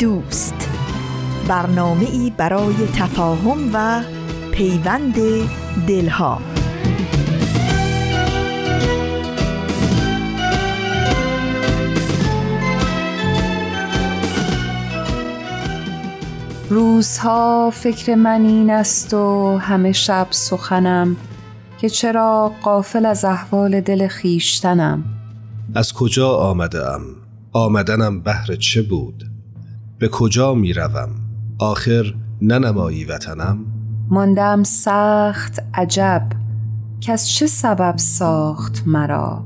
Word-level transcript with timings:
دوست 0.00 0.68
برنامه 1.48 2.04
ای 2.04 2.32
برای 2.36 2.74
تفاهم 2.96 3.70
و 3.74 4.02
پیوند 4.52 5.14
دلها 5.86 6.40
روزها 16.70 17.70
فکر 17.70 18.14
من 18.14 18.44
این 18.44 18.70
است 18.70 19.14
و 19.14 19.56
همه 19.58 19.92
شب 19.92 20.26
سخنم 20.30 21.16
که 21.80 21.88
چرا 21.88 22.52
قافل 22.62 23.06
از 23.06 23.24
احوال 23.24 23.80
دل 23.80 24.08
خیشتنم 24.08 25.04
از 25.74 25.92
کجا 25.92 26.28
آمده 26.28 26.86
ام؟ 26.86 27.02
آمدنم 27.52 28.20
بهر 28.20 28.56
چه 28.56 28.82
بود؟ 28.82 29.29
به 30.00 30.08
کجا 30.08 30.54
می 30.54 30.72
روم؟ 30.72 31.08
آخر 31.58 32.14
ننمایی 32.42 33.04
وطنم؟ 33.04 33.58
ماندم 34.10 34.62
سخت 34.62 35.62
عجب 35.74 36.28
که 37.00 37.12
از 37.12 37.30
چه 37.30 37.46
سبب 37.46 37.94
ساخت 37.96 38.82
مرا 38.86 39.44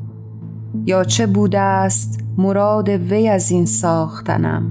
یا 0.87 1.05
چه 1.05 1.27
بوده 1.27 1.61
است 1.61 2.21
مراد 2.39 2.89
وی 2.89 3.29
از 3.29 3.51
این 3.51 3.67
ساختنم 3.67 4.71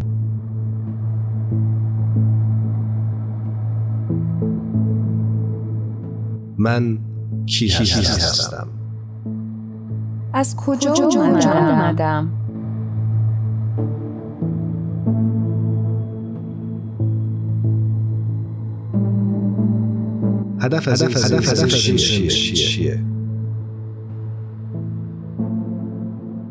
من 6.58 6.98
کی 7.46 7.68
هستم 7.68 8.68
از 10.34 10.56
کجا, 10.56 10.92
کجا 10.92 11.22
آمدم؟ 11.52 12.43
هدف 20.64 20.88
از 20.88 21.04
هدف 21.04 21.16
از 21.16 21.64
هدف 21.64 21.76
چیه؟ 21.76 23.00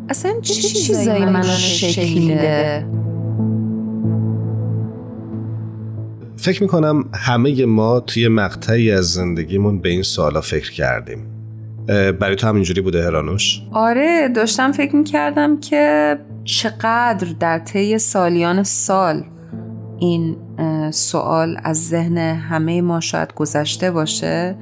اصلا 0.09 0.41
چه 0.41 0.55
چیزایی 0.55 1.25
منو 1.25 1.43
شکل 1.43 2.19
میده؟ 2.19 2.87
فکر 6.37 6.63
می‌کنم 6.63 7.05
همه 7.15 7.67
ما 7.67 8.01
توی 8.01 8.29
مقطعی 8.29 8.93
از 8.93 9.13
زندگیمون 9.13 9.81
به 9.81 9.89
این 9.89 10.03
سوالا 10.03 10.41
فکر 10.41 10.73
کردیم 10.73 11.27
برای 12.21 12.37
تو 12.37 12.47
همینجوری 12.47 12.81
بوده 12.81 13.05
هرانوش؟ 13.05 13.63
آره 13.73 14.29
داشتم 14.29 14.73
فکر 14.73 14.97
می‌کردم 14.97 15.61
که 15.61 16.19
چقدر 16.45 17.29
در 17.41 17.59
طی 17.59 17.99
سالیان 17.99 18.63
سال 18.63 19.25
این 19.99 20.37
سوال 20.93 21.61
از 21.65 21.89
ذهن 21.89 22.19
همه 22.19 22.83
ما 22.83 23.01
شاید 23.01 23.35
گذشته 23.35 23.91
باشه 23.91 24.57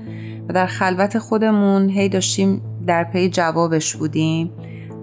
و 0.49 0.53
در 0.53 0.67
خلوت 0.67 1.19
خودمون 1.19 1.89
هی 1.89 2.09
داشتیم 2.09 2.63
در 2.87 3.05
پی 3.05 3.29
جوابش 3.29 3.97
بودیم 3.97 4.51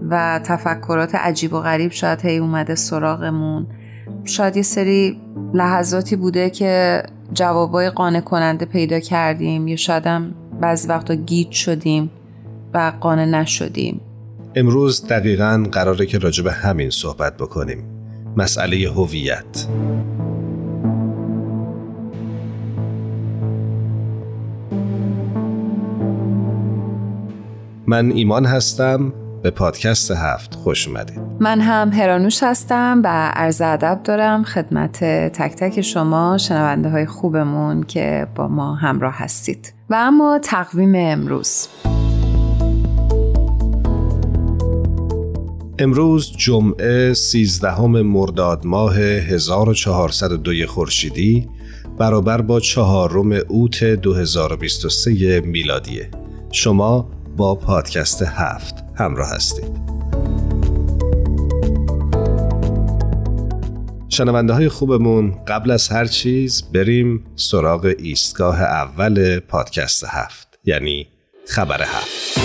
و 0.10 0.40
تفکرات 0.44 1.16
عجیب 1.16 1.54
و 1.54 1.60
غریب 1.60 1.92
شاید 1.92 2.26
هی 2.26 2.38
اومده 2.38 2.76
سراغمون. 2.76 3.68
شاید 4.24 4.56
یه 4.56 4.62
سری 4.62 5.22
لحظاتی 5.54 6.16
بوده 6.16 6.50
که 6.50 7.04
جوابای 7.34 7.90
قانع 7.90 8.22
کننده 8.22 8.66
پیدا 8.66 9.00
کردیم 9.00 9.68
یا 9.68 9.76
شاید 9.76 10.08
هم 10.08 10.34
بعضی 10.62 10.88
وقتا 10.88 11.16
گیت 11.16 11.52
شدیم 11.52 12.10
و 12.74 12.94
قانع 13.00 13.26
نشدیم. 13.26 14.02
امروز 14.56 15.08
دقیقا 15.08 15.66
قراره 15.72 16.06
که 16.06 16.18
راجع 16.18 16.44
به 16.44 16.52
همین 16.52 16.90
صحبت 16.90 17.38
بکنیم. 17.38 17.84
مسئله 18.38 18.90
هویت. 18.90 19.68
من 27.90 28.12
ایمان 28.12 28.46
هستم. 28.46 29.14
به 29.44 29.52
پادکست 29.52 30.12
هفت 30.12 30.56
خوش 30.56 30.88
اومدید. 30.88 31.20
من 31.40 31.62
هم 31.62 31.90
هرانوش 31.90 32.44
هستم 32.44 33.02
و 33.04 33.08
عرض 33.34 33.62
ادب 33.62 34.02
دارم 34.04 34.44
خدمت 34.44 35.04
تک 35.34 35.56
تک 35.56 35.82
شما 35.82 36.38
شنونده 36.38 36.90
های 36.90 37.06
خوبمون 37.06 37.84
که 37.84 38.28
با 38.36 38.48
ما 38.48 38.76
همراه 38.76 39.14
هستید. 39.18 39.74
و 39.90 39.96
اما 39.96 40.40
تقویم 40.44 40.94
امروز. 40.96 41.68
امروز 45.80 46.32
جمعه 46.38 47.14
13 47.14 47.82
مرداد 47.82 48.66
ماه 48.66 48.98
1402 48.98 50.68
خورشیدی 50.68 51.50
برابر 51.98 52.42
با 52.42 52.60
چهارم 52.60 53.32
اوت 53.48 53.84
2023 53.84 55.42
میلادیه. 55.42 56.10
شما 56.52 57.10
با 57.38 57.56
پادکست 57.56 58.22
هفت 58.22 58.76
همراه 58.96 59.30
هستید. 59.30 59.88
شنونده 64.10 64.54
های 64.54 64.70
خوبمون 64.70 65.36
قبل 65.48 65.72
از 65.72 65.88
هر 65.88 66.06
چیز 66.06 66.64
بریم 66.74 67.24
سراغ 67.36 67.94
ایستگاه 68.00 68.62
اول 68.62 69.40
پادکست 69.40 70.06
هفت 70.08 70.60
یعنی 70.64 71.08
خبر 71.48 71.82
هفت. 71.82 72.40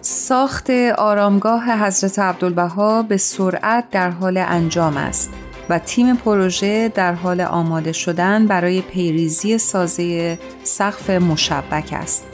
ساخت 0.00 0.70
آرامگاه 0.98 1.86
حضرت 1.86 2.18
عبدالبها 2.18 3.02
به 3.02 3.16
سرعت 3.16 3.90
در 3.90 4.10
حال 4.10 4.36
انجام 4.36 4.96
است. 4.96 5.30
و 5.68 5.78
تیم 5.78 6.16
پروژه 6.16 6.88
در 6.88 7.12
حال 7.12 7.40
آماده 7.40 7.92
شدن 7.92 8.46
برای 8.46 8.80
پیریزی 8.80 9.58
سازه 9.58 10.38
سقف 10.64 11.10
مشبک 11.10 11.88
است. 11.92 12.24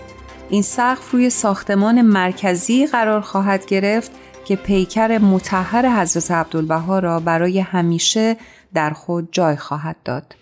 این 0.50 0.62
سقف 0.62 1.10
روی 1.10 1.30
ساختمان 1.30 2.02
مرکزی 2.02 2.86
قرار 2.86 3.20
خواهد 3.20 3.66
گرفت 3.66 4.10
که 4.44 4.56
پیکر 4.56 5.18
متحر 5.18 6.00
حضرت 6.00 6.30
عبدالبها 6.30 6.98
را 6.98 7.20
برای 7.20 7.60
همیشه 7.60 8.36
در 8.74 8.90
خود 8.90 9.28
جای 9.32 9.56
خواهد 9.56 9.96
داد. 10.04 10.34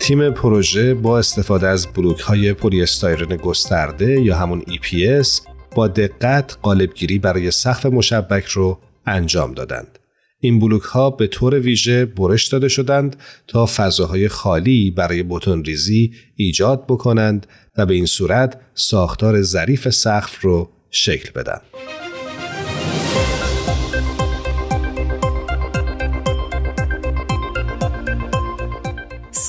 تیم 0.00 0.30
پروژه 0.30 0.94
با 0.94 1.18
استفاده 1.18 1.68
از 1.68 1.86
بلوک 1.86 2.20
های 2.20 2.52
پلی 2.52 2.82
استایرن 2.82 3.36
گسترده 3.36 4.20
یا 4.20 4.36
همون 4.36 4.60
EPS 4.62 5.40
با 5.74 5.88
دقت 5.88 6.58
قالبگیری 6.62 7.18
برای 7.18 7.50
سقف 7.50 7.86
مشبک 7.86 8.44
رو 8.44 8.78
انجام 9.06 9.54
دادند. 9.54 9.98
این 10.40 10.58
بلوک 10.58 10.82
ها 10.82 11.10
به 11.10 11.26
طور 11.26 11.54
ویژه 11.54 12.04
برش 12.04 12.46
داده 12.46 12.68
شدند 12.68 13.16
تا 13.48 13.66
فضاهای 13.66 14.28
خالی 14.28 14.90
برای 14.90 15.22
بتون 15.22 15.64
ریزی 15.64 16.12
ایجاد 16.36 16.86
بکنند 16.86 17.46
و 17.76 17.86
به 17.86 17.94
این 17.94 18.06
صورت 18.06 18.60
ساختار 18.74 19.42
ظریف 19.42 19.88
سقف 19.88 20.40
رو 20.40 20.70
شکل 20.90 21.30
بدن. 21.34 21.60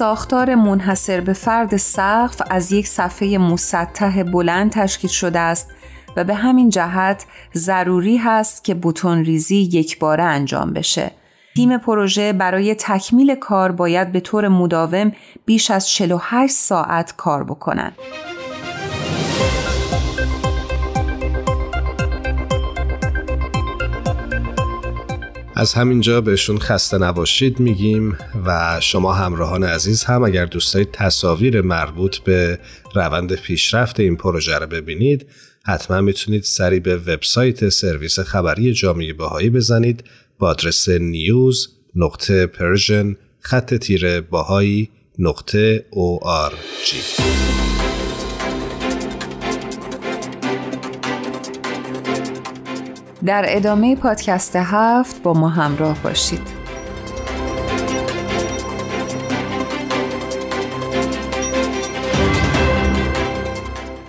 ساختار 0.01 0.55
منحصر 0.55 1.21
به 1.21 1.33
فرد 1.33 1.77
سقف 1.77 2.41
از 2.49 2.71
یک 2.71 2.87
صفحه 2.87 3.37
مسطح 3.37 4.23
بلند 4.23 4.71
تشکیل 4.71 5.09
شده 5.09 5.39
است 5.39 5.67
و 6.15 6.23
به 6.23 6.33
همین 6.33 6.69
جهت 6.69 7.25
ضروری 7.55 8.17
هست 8.17 8.63
که 8.63 8.73
بوتون 8.73 9.25
ریزی 9.25 9.55
یک 9.55 9.99
باره 9.99 10.23
انجام 10.23 10.73
بشه. 10.73 11.11
تیم 11.55 11.77
پروژه 11.77 12.33
برای 12.33 12.75
تکمیل 12.75 13.35
کار 13.35 13.71
باید 13.71 14.11
به 14.11 14.19
طور 14.19 14.47
مداوم 14.47 15.11
بیش 15.45 15.71
از 15.71 15.89
48 15.89 16.53
ساعت 16.53 17.15
کار 17.17 17.43
بکنند. 17.43 17.95
از 25.61 25.73
همینجا 25.73 26.21
بهشون 26.21 26.59
خسته 26.59 26.97
نباشید 26.97 27.59
میگیم 27.59 28.17
و 28.45 28.79
شما 28.81 29.13
همراهان 29.13 29.63
عزیز 29.63 30.03
هم 30.03 30.23
اگر 30.23 30.45
دوست 30.45 30.77
تصاویر 30.77 31.61
مربوط 31.61 32.17
به 32.17 32.59
روند 32.95 33.35
پیشرفت 33.35 33.99
این 33.99 34.15
پروژه 34.15 34.57
رو 34.57 34.67
ببینید 34.67 35.27
حتما 35.65 36.01
می‌تونید 36.01 36.43
سری 36.43 36.79
به 36.79 36.97
وبسایت 36.97 37.69
سرویس 37.69 38.19
خبری 38.19 38.73
جامعه 38.73 39.13
بهایی 39.13 39.49
بزنید 39.49 40.03
با 40.39 40.49
آدرس 40.49 40.89
news 40.89 41.69
نقطه 41.95 42.45
persian 42.45 43.15
خط 43.39 43.73
تیره 43.73 44.21
bahai 44.21 44.89
نقطه 45.19 45.85
ORG 45.91 46.95
در 53.25 53.45
ادامه 53.47 53.95
پادکست 53.95 54.55
هفت 54.55 55.23
با 55.23 55.33
ما 55.33 55.49
همراه 55.49 56.03
باشید. 56.03 56.41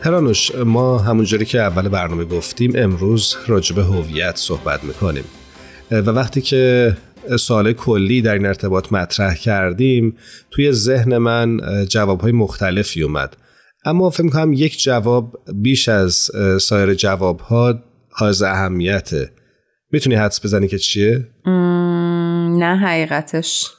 هرانوش 0.01 0.55
ما 0.55 0.99
همونجوری 0.99 1.45
که 1.45 1.61
اول 1.61 1.89
برنامه 1.89 2.25
گفتیم 2.25 2.73
امروز 2.75 3.37
راجب 3.47 3.79
هویت 3.79 4.37
صحبت 4.37 4.85
می‌کنیم 4.85 5.25
و 5.91 6.11
وقتی 6.11 6.41
که 6.41 6.97
سوال 7.39 7.73
کلی 7.73 8.23
در 8.23 8.35
این 8.35 8.47
ارتباط 8.47 8.93
مطرح 8.93 9.35
کردیم 9.35 10.17
توی 10.51 10.73
ذهن 10.73 11.19
من 11.19 11.61
جوابهای 11.89 12.33
مختلفی 12.33 13.03
اومد 13.03 13.37
اما 13.85 14.11
فکر 14.11 14.29
کنم 14.29 14.53
یک 14.53 14.83
جواب 14.83 15.39
بیش 15.55 15.89
از 15.89 16.31
سایر 16.61 16.95
جوابها 16.95 17.75
حائز 18.13 18.43
اهمیته. 18.43 19.31
می‌تونی 19.93 20.17
حدس 20.17 20.45
بزنی 20.45 20.69
که 20.69 20.79
چیه؟ 20.79 21.29
نه 22.59 22.77
حقیقتش. 22.77 23.71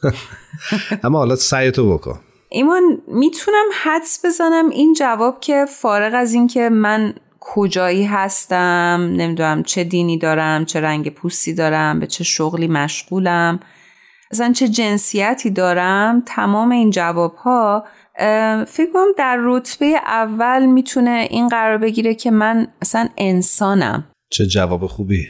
اما 1.04 1.18
حالا 1.18 1.36
سعی 1.36 1.72
تو 1.72 1.94
بکن. 1.94 2.20
ایمان 2.50 2.84
می‌تونم 3.08 3.66
حدس 3.84 4.26
بزنم 4.26 4.70
این 4.70 4.94
جواب 4.94 5.40
که 5.40 5.66
فارغ 5.70 6.14
از 6.16 6.34
اینکه 6.34 6.70
من 6.70 7.14
کجایی 7.40 8.04
هستم 8.04 9.14
نمی‌دونم 9.18 9.64
چه 9.64 9.84
دینی 9.84 10.18
دارم 10.18 10.66
چه 10.66 10.82
رنگ 10.82 11.10
پوستی 11.10 11.54
دارم 11.54 12.00
به 12.00 12.08
چه 12.08 12.24
شغلی 12.24 12.68
مشغولم 12.68 13.60
اصلا 14.32 14.54
چه 14.54 14.68
جنسیتی 14.68 15.50
دارم 15.50 16.24
تمام 16.26 16.72
این 16.72 16.90
جواب 16.90 17.36
ها 17.36 17.86
فکر 18.68 18.92
کنم 18.94 19.08
در 19.18 19.38
رتبه 19.42 19.86
اول 20.06 20.66
می‌تونه 20.66 21.28
این 21.30 21.48
قرار 21.48 21.78
بگیره 21.78 22.16
که 22.16 22.32
من 22.32 22.68
اصلا 22.82 23.10
انسانم. 23.18 24.04
چه 24.34 24.46
جواب 24.46 24.88
خوبی؟ 24.88 25.28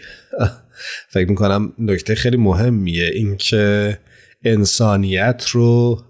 فکر 1.09 1.29
می‌کنم 1.29 1.73
نکته 1.79 2.15
خیلی 2.15 2.37
مهمیه. 2.37 3.11
اینکه 3.13 3.97
انسانیت 4.43 5.45
رو 5.51 6.01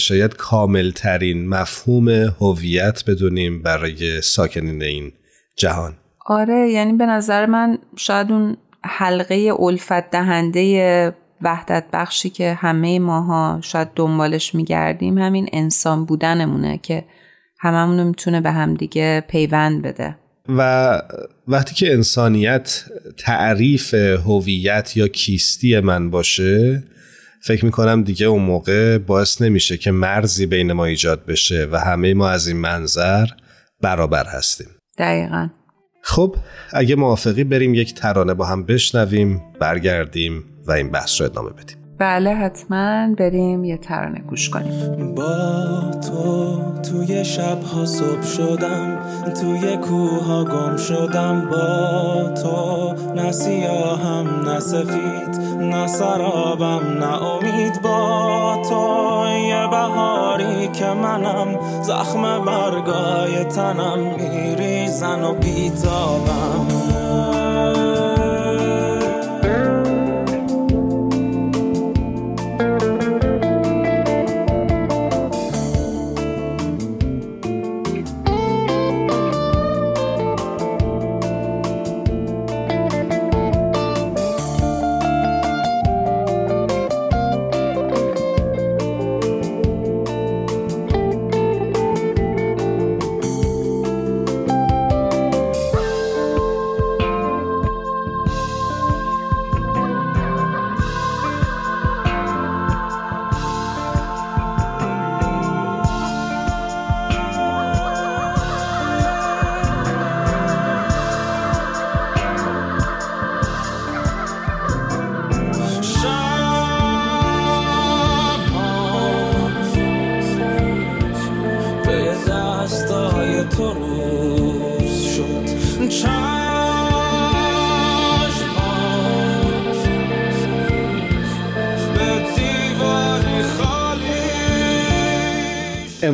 شاید 0.00 0.36
کامل 0.36 0.90
ترین 0.90 1.48
مفهوم 1.48 2.08
هویت 2.08 3.04
بدونیم 3.06 3.62
برای 3.62 4.22
ساکنین 4.22 4.82
این 4.82 5.12
جهان. 5.56 5.96
آره 6.26 6.70
یعنی 6.70 6.92
به 6.92 7.06
نظر 7.06 7.46
من 7.46 7.78
شاید 7.96 8.32
اون 8.32 8.56
حلقه 8.84 9.52
الفت 9.60 10.10
دهنده 10.10 11.14
وحدت 11.42 11.84
بخشی 11.92 12.30
که 12.30 12.54
همه 12.54 12.98
ماها 12.98 13.60
شاید 13.62 13.88
دنبالش 13.94 14.54
میگردیم 14.54 15.18
همین 15.18 15.48
انسان 15.52 16.04
بودنمونه 16.04 16.78
که 16.78 17.04
هممونو 17.60 18.04
می‌تونه 18.04 18.40
به 18.40 18.50
همدیگه 18.50 19.24
پیوند 19.28 19.82
بده. 19.82 20.16
و 20.48 21.02
وقتی 21.48 21.74
که 21.74 21.92
انسانیت 21.92 22.84
تعریف 23.16 23.94
هویت 23.94 24.96
یا 24.96 25.08
کیستی 25.08 25.80
من 25.80 26.10
باشه 26.10 26.82
فکر 27.40 27.64
می‌کنم 27.64 28.02
دیگه 28.02 28.26
اون 28.26 28.42
موقع 28.42 28.98
باعث 28.98 29.42
نمیشه 29.42 29.76
که 29.76 29.90
مرزی 29.90 30.46
بین 30.46 30.72
ما 30.72 30.84
ایجاد 30.84 31.26
بشه 31.26 31.68
و 31.72 31.80
همه 31.80 32.14
ما 32.14 32.28
از 32.28 32.48
این 32.48 32.56
منظر 32.56 33.26
برابر 33.82 34.26
هستیم. 34.26 34.68
دقیقا. 34.98 35.48
خب 36.02 36.36
اگه 36.72 36.96
موافقی 36.96 37.44
بریم 37.44 37.74
یک 37.74 37.94
ترانه 37.94 38.34
با 38.34 38.46
هم 38.46 38.66
بشنویم 38.66 39.42
برگردیم 39.60 40.44
و 40.66 40.72
این 40.72 40.90
بحث 40.90 41.20
رو 41.20 41.26
ادامه 41.26 41.50
بدیم. 41.50 41.85
بله 41.98 42.34
حتما 42.34 43.14
بریم 43.18 43.64
یه 43.64 43.76
ترانه 43.76 44.18
گوش 44.18 44.50
کنیم. 44.50 45.14
با 45.14 45.90
تو 45.90 46.58
توی 46.82 47.24
شبها 47.24 47.86
صبح 47.86 48.22
شدم 48.22 48.98
توی 49.40 49.76
کوها 49.76 50.44
گم 50.44 50.76
شدم. 50.76 51.48
با 51.50 52.34
تو 52.42 52.94
نه 53.14 53.32
سیاهم 53.32 54.48
نه 54.48 54.60
سفید 54.60 55.36
نه 55.58 55.86
سرابم 55.86 56.98
نه 56.98 57.22
امید. 57.22 57.82
با 57.82 58.62
تو 58.68 59.28
یه 59.48 59.68
بهاری 59.70 60.68
که 60.68 60.86
منم 60.86 61.60
زخم 61.82 62.44
برگای 62.44 63.44
تنم 63.44 63.98
میریزن 63.98 65.24
و 65.24 65.34
بیتابم. 65.34 66.95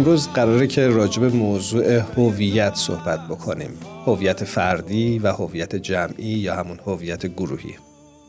امروز 0.03 0.29
قراره 0.29 0.67
که 0.67 0.89
راجب 0.89 1.25
موضوع 1.25 1.99
هویت 1.99 2.75
صحبت 2.75 3.21
بکنیم. 3.29 3.71
هویت 4.07 4.45
فردی 4.45 5.19
و 5.19 5.33
هویت 5.33 5.77
جمعی 5.77 6.25
یا 6.25 6.57
همون 6.57 6.81
هویت 6.87 7.27
گروهی. 7.27 7.75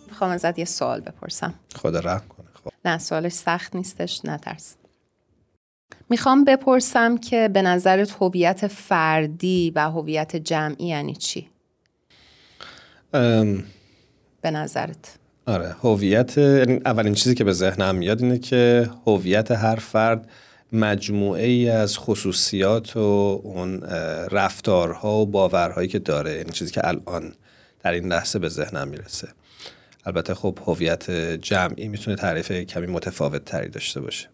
می‌خوام 0.07 0.31
ازت 0.31 0.59
یه 0.59 0.65
سوال 0.65 0.99
بپرسم. 1.01 1.53
خدا 1.75 1.99
رحم 1.99 2.21
کنه. 2.29 2.47
خب. 2.63 2.71
نه 2.85 2.97
سوالش 2.97 3.31
سخت 3.31 3.75
نیستش 3.75 4.25
نترس. 4.25 4.75
می‌خوام 6.09 6.43
بپرسم 6.43 7.17
که 7.17 7.49
به 7.53 7.61
نظرت 7.61 8.15
هویت 8.21 8.67
فردی 8.67 9.71
و 9.75 9.89
هویت 9.89 10.35
جمعی 10.35 10.85
یعنی 10.85 11.15
چی؟ 11.15 11.47
ام... 13.13 13.63
به 14.41 14.51
نظرت. 14.51 15.15
آره 15.45 15.75
هویت 15.83 16.37
یعنی 16.37 16.81
اولین 16.85 17.13
چیزی 17.13 17.35
که 17.35 17.43
به 17.43 17.53
ذهنم 17.53 17.95
میاد 17.95 18.23
اینه 18.23 18.39
که 18.39 18.89
هویت 19.07 19.51
هر 19.51 19.75
فرد 19.75 20.29
مجموعه 20.73 21.45
ای 21.45 21.69
از 21.69 21.97
خصوصیات 21.97 22.97
و 22.97 23.41
اون 23.43 23.81
رفتارها 24.31 25.17
و 25.17 25.25
باورهایی 25.25 25.87
که 25.87 25.99
داره 25.99 26.29
این 26.29 26.39
یعنی 26.39 26.51
چیزی 26.51 26.71
که 26.71 26.87
الان 26.87 27.33
در 27.83 27.91
این 27.91 28.07
لحظه 28.07 28.39
به 28.39 28.49
ذهنم 28.49 28.87
می‌رسه 28.87 29.27
البته 30.05 30.33
خب 30.33 30.59
هویت 30.65 31.11
جمعی 31.41 31.87
می‌تونه 31.87 32.17
تعریف 32.17 32.51
کمی 32.51 32.87
متفاوت 32.87 33.45
تری 33.45 33.69
داشته 33.69 34.01
باشه 34.01 34.29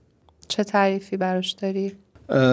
چه 0.47 0.63
تعریفی 0.63 1.17
براش 1.17 1.51
داری؟ 1.51 1.95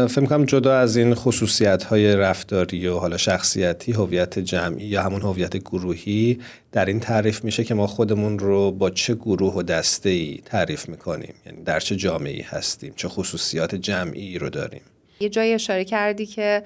فکر 0.09 0.27
کنم 0.27 0.45
جدا 0.45 0.79
از 0.79 0.97
این 0.97 1.15
خصوصیت 1.15 1.85
های 1.85 2.17
رفتاری 2.17 2.87
و 2.87 2.99
حالا 2.99 3.17
شخصیتی 3.17 3.93
هویت 3.93 4.39
جمعی 4.39 4.87
یا 4.87 5.03
همون 5.03 5.23
هویت 5.23 5.57
گروهی 5.57 6.39
در 6.73 6.85
این 6.85 7.01
تعریف 7.01 7.45
میشه 7.45 7.65
که 7.65 7.75
ما 7.75 7.87
خودمون 7.87 8.39
رو 8.39 8.73
با 8.73 8.91
چه 8.91 9.15
گروه 9.15 9.55
و 9.55 9.63
دسته 9.63 10.09
ای 10.09 10.41
تعریف 10.45 10.89
می‌کنیم؟ 10.89 11.35
یعنی 11.47 11.63
در 11.63 11.81
چه 11.81 11.97
جامعه 11.97 12.45
هستیم؟ 12.49 12.93
چه 12.97 13.09
خصوصیات 13.09 13.75
جمعی 13.75 14.39
رو 14.39 14.51
داریم؟ 14.51 14.83
یه 15.21 15.29
جایی 15.29 15.53
اشاره 15.53 15.85
کردی 15.85 16.27
که 16.27 16.63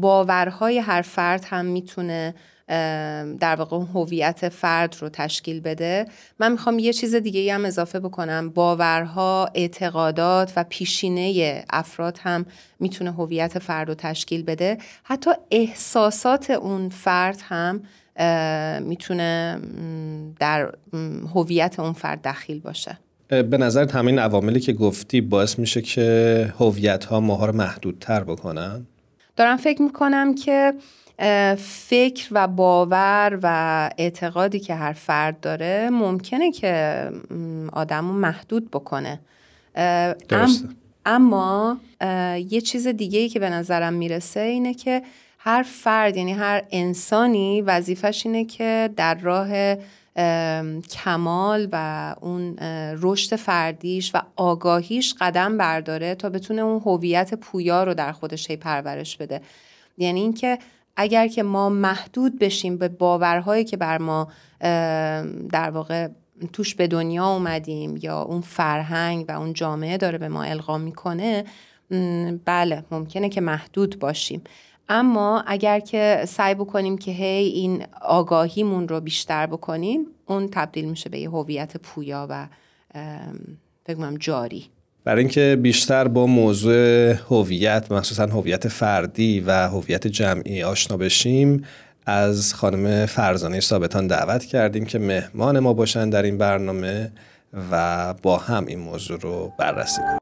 باورهای 0.00 0.78
هر 0.78 1.02
فرد 1.02 1.44
هم 1.44 1.64
می‌تونه 1.64 2.34
در 3.40 3.56
واقع 3.58 3.76
هویت 3.76 4.48
فرد 4.48 4.96
رو 5.00 5.08
تشکیل 5.08 5.60
بده. 5.60 6.06
من 6.38 6.52
می‌خوام 6.52 6.78
یه 6.78 6.92
چیز 6.92 7.14
دیگه 7.14 7.54
هم 7.54 7.64
اضافه 7.64 8.00
بکنم. 8.00 8.50
باورها 8.50 9.50
اعتقادات 9.54 10.52
و 10.56 10.64
پیشینه 10.68 11.64
افراد 11.70 12.18
هم 12.22 12.46
می‌تونه 12.80 13.12
هویت 13.12 13.58
فرد 13.58 13.88
رو 13.88 13.94
تشکیل 13.94 14.42
بده. 14.42 14.78
حتی 15.02 15.30
احساسات 15.50 16.50
اون 16.50 16.88
فرد 16.88 17.38
هم 17.42 17.82
می‌تونه 18.82 19.60
در 20.40 20.72
هویت 21.34 21.80
اون 21.80 21.92
فرد 21.92 22.22
دخیل 22.22 22.60
باشه. 22.60 22.98
به 23.28 23.58
نظر 23.58 23.90
همین 23.90 24.18
عواملی 24.18 24.60
که 24.60 24.72
گفتی 24.72 25.20
باعث 25.20 25.58
میشه 25.58 25.82
که 25.82 26.54
هویت 26.58 27.04
ها 27.04 27.20
ماها 27.20 27.46
رو 27.46 27.52
محدودتر 27.52 28.24
بکنن؟ 28.24 28.86
دارم 29.36 29.56
فکر 29.56 29.82
می‌کنم 29.82 30.34
که 30.34 30.72
فکر 31.58 32.28
و 32.30 32.48
باور 32.48 33.38
و 33.42 33.90
اعتقادی 33.98 34.60
که 34.60 34.74
هر 34.74 34.92
فرد 34.92 35.40
داره 35.40 35.90
ممکنه 35.92 36.52
که 36.52 37.08
آدم 37.72 38.08
رو 38.08 38.14
محدود 38.14 38.70
بکنه 38.70 39.20
درسته. 40.28 40.68
اما 41.06 41.76
یه 42.50 42.60
چیز 42.60 42.86
دیگه 42.86 43.18
ای 43.18 43.28
که 43.28 43.38
به 43.38 43.50
نظرم 43.50 43.92
می‌رسه 43.92 44.40
اینه 44.40 44.74
که 44.74 45.02
هر 45.38 45.62
فرد 45.62 46.16
یعنی 46.16 46.32
هر 46.32 46.62
انسانی 46.70 47.62
وظیفش 47.62 48.26
اینه 48.26 48.44
که 48.44 48.90
در 48.96 49.14
راه 49.14 49.76
کمال 50.90 51.68
و 51.72 52.14
اون 52.20 52.56
رشد 53.02 53.36
فردیش 53.36 54.10
و 54.14 54.22
آگاهیش 54.36 55.14
قدم 55.20 55.58
برداره 55.58 56.14
تا 56.14 56.30
بتونه 56.30 56.62
اون 56.62 56.82
هویت 56.86 57.34
پویا 57.34 57.84
رو 57.84 57.94
در 57.94 58.12
خودش 58.12 58.50
پرورش 58.50 59.16
بده 59.16 59.40
یعنی 59.98 60.20
اینکه 60.20 60.58
اگر 60.96 61.28
که 61.28 61.42
ما 61.42 61.68
محدود 61.68 62.38
بشیم 62.38 62.76
به 62.76 62.88
باورهایی 62.88 63.64
که 63.64 63.76
بر 63.76 63.98
ما 63.98 64.28
در 65.50 65.70
واقع 65.70 66.08
توش 66.52 66.74
به 66.74 66.86
دنیا 66.86 67.26
اومدیم 67.26 67.96
یا 67.96 68.22
اون 68.22 68.40
فرهنگ 68.40 69.24
و 69.28 69.32
اون 69.32 69.52
جامعه 69.52 69.96
داره 69.96 70.18
به 70.18 70.28
ما 70.28 70.42
القا 70.42 70.78
می‌کنه 70.78 71.44
بله 72.44 72.84
ممکنه 72.90 73.28
که 73.28 73.40
محدود 73.40 73.98
باشیم. 73.98 74.42
اما 74.88 75.44
اگر 75.46 75.80
که 75.80 76.24
سعی 76.28 76.54
بکنیم 76.54 76.98
که 76.98 77.10
هی 77.10 77.46
این 77.46 77.86
آگاهیمون 78.00 78.88
رو 78.88 79.00
بیشتر 79.00 79.46
بکنیم 79.46 80.06
اون 80.26 80.48
تبدیل 80.48 80.84
میشه 80.84 81.10
به 81.10 81.18
یه 81.18 81.30
هویت 81.30 81.76
پویا 81.76 82.26
و 82.30 82.46
فکر 83.86 84.16
جاری. 84.16 84.70
برای 85.04 85.20
اینکه 85.20 85.58
بیشتر 85.62 86.08
با 86.08 86.26
موضوع 86.26 87.12
هویت 87.12 87.92
مخصوصا 87.92 88.26
هویت 88.26 88.68
فردی 88.68 89.40
و 89.40 89.68
هویت 89.68 90.06
جمعی 90.06 90.62
آشنا 90.62 90.96
بشیم 90.96 91.64
از 92.06 92.54
خانم 92.54 93.06
فرزانه 93.06 93.60
ثابتان 93.60 94.06
دعوت 94.06 94.44
کردیم 94.44 94.84
که 94.84 94.98
مهمان 94.98 95.58
ما 95.58 95.72
باشن 95.72 96.10
در 96.10 96.22
این 96.22 96.38
برنامه 96.38 97.12
و 97.70 98.14
با 98.22 98.36
هم 98.36 98.66
این 98.66 98.78
موضوع 98.78 99.20
رو 99.20 99.52
بررسی 99.58 100.00
کنیم. 100.00 100.21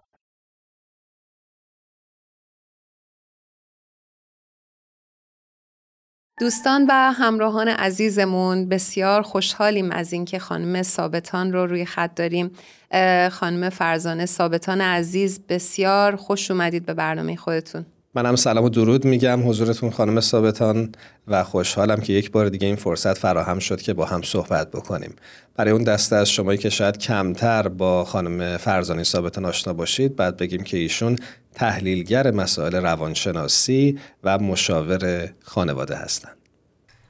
دوستان 6.40 6.86
و 6.88 6.92
همراهان 6.92 7.68
عزیزمون 7.68 8.68
بسیار 8.68 9.22
خوشحالیم 9.22 9.90
از 9.90 10.12
اینکه 10.12 10.38
خانم 10.38 10.82
ثابتان 10.82 11.52
رو 11.52 11.66
روی 11.66 11.84
خط 11.84 12.14
داریم. 12.14 12.50
خانم 13.30 13.68
فرزانه 13.68 14.26
ثابتان 14.26 14.80
عزیز 14.80 15.40
بسیار 15.48 16.16
خوش 16.16 16.50
اومدید 16.50 16.86
به 16.86 16.94
برنامه 16.94 17.36
خودتون. 17.36 17.86
منم 18.14 18.36
سلام 18.36 18.64
و 18.64 18.68
درود 18.68 19.04
میگم 19.04 19.48
حضورتون 19.48 19.90
خانم 19.90 20.20
ثابتان 20.20 20.92
و 21.28 21.44
خوشحالم 21.44 22.00
که 22.00 22.12
یک 22.12 22.30
بار 22.30 22.48
دیگه 22.48 22.66
این 22.66 22.76
فرصت 22.76 23.18
فراهم 23.18 23.58
شد 23.58 23.82
که 23.82 23.94
با 23.94 24.04
هم 24.04 24.22
صحبت 24.22 24.70
بکنیم. 24.70 25.14
برای 25.56 25.70
اون 25.70 25.84
دسته 25.84 26.16
از 26.16 26.30
شمایی 26.30 26.58
که 26.58 26.70
شاید 26.70 26.98
کمتر 26.98 27.68
با 27.68 28.04
خانم 28.04 28.56
فرزانه 28.56 29.02
ثابتان 29.02 29.44
آشنا 29.44 29.72
باشید 29.72 30.16
بعد 30.16 30.36
بگیم 30.36 30.62
که 30.62 30.76
ایشون 30.76 31.16
تحلیلگر 31.54 32.30
مسائل 32.30 32.74
روانشناسی 32.74 33.98
و 34.24 34.38
مشاور 34.38 35.30
خانواده 35.42 35.96
هستند 35.96 36.36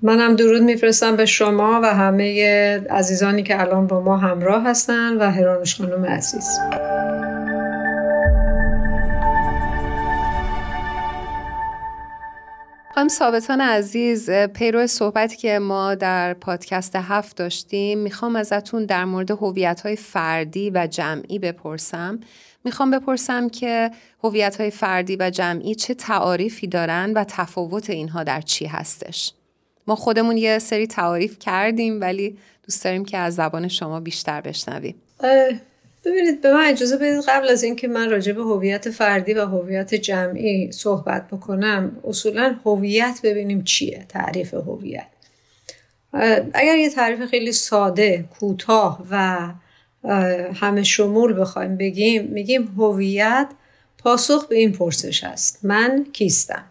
منم 0.02 0.36
درود 0.36 0.62
میفرستم 0.62 1.16
به 1.16 1.26
شما 1.26 1.80
و 1.82 1.94
همه 1.94 2.44
عزیزانی 2.90 3.42
که 3.42 3.60
الان 3.60 3.86
با 3.86 4.00
ما 4.00 4.16
همراه 4.16 4.64
هستن 4.64 5.16
و 5.16 5.30
هرانوش 5.30 5.76
خانم 5.76 6.04
عزیز. 6.04 6.58
خانم 13.00 13.08
ثابتان 13.08 13.60
عزیز 13.60 14.30
پیرو 14.30 14.86
صحبتی 14.86 15.36
که 15.36 15.58
ما 15.58 15.94
در 15.94 16.34
پادکست 16.34 16.96
هفت 16.96 17.36
داشتیم 17.36 17.98
می‌خوام 17.98 18.36
ازتون 18.36 18.84
در 18.84 19.04
مورد 19.04 19.30
هویت 19.30 19.80
های 19.80 19.96
فردی 19.96 20.70
و 20.70 20.86
جمعی 20.86 21.38
بپرسم. 21.38 22.20
می‌خوام 22.64 22.90
بپرسم 22.90 23.48
که 23.48 23.90
هویت 24.24 24.60
های 24.60 24.70
فردی 24.70 25.16
و 25.20 25.30
جمعی 25.30 25.74
چه 25.74 25.94
تعاریفی 25.94 26.66
دارن 26.66 27.12
و 27.12 27.24
تفاوت 27.28 27.90
اینها 27.90 28.24
در 28.24 28.40
چی 28.40 28.66
هستش؟ 28.66 29.32
ما 29.86 29.94
خودمون 29.96 30.36
یه 30.36 30.58
سری 30.58 30.86
تعاریف 30.86 31.38
کردیم 31.38 32.00
ولی 32.00 32.38
دوست 32.62 32.84
داریم 32.84 33.04
که 33.04 33.18
از 33.18 33.34
زبان 33.34 33.68
شما 33.68 34.00
بیشتر 34.00 34.40
بشنویم. 34.40 34.94
ببینید 36.04 36.40
به 36.40 36.54
من 36.54 36.64
اجازه 36.64 36.96
بدید 36.96 37.24
قبل 37.28 37.48
از 37.48 37.62
اینکه 37.62 37.88
من 37.88 38.10
راجع 38.10 38.32
به 38.32 38.42
هویت 38.42 38.90
فردی 38.90 39.34
و 39.34 39.46
هویت 39.46 39.94
جمعی 39.94 40.72
صحبت 40.72 41.28
بکنم 41.28 41.96
اصولا 42.04 42.56
هویت 42.64 43.20
ببینیم 43.22 43.64
چیه 43.64 44.06
تعریف 44.08 44.54
هویت. 44.54 45.06
اگر 46.52 46.76
یه 46.76 46.90
تعریف 46.90 47.24
خیلی 47.30 47.52
ساده 47.52 48.24
کوتاه 48.40 49.06
و 49.10 49.38
همه 50.54 50.82
شمول 50.82 51.40
بخوایم 51.40 51.76
بگیم 51.76 52.22
میگیم 52.22 52.74
هویت 52.78 53.48
پاسخ 53.98 54.46
به 54.48 54.56
این 54.56 54.72
پرسش 54.72 55.24
است. 55.24 55.64
من 55.64 56.06
کیستم؟ 56.12 56.64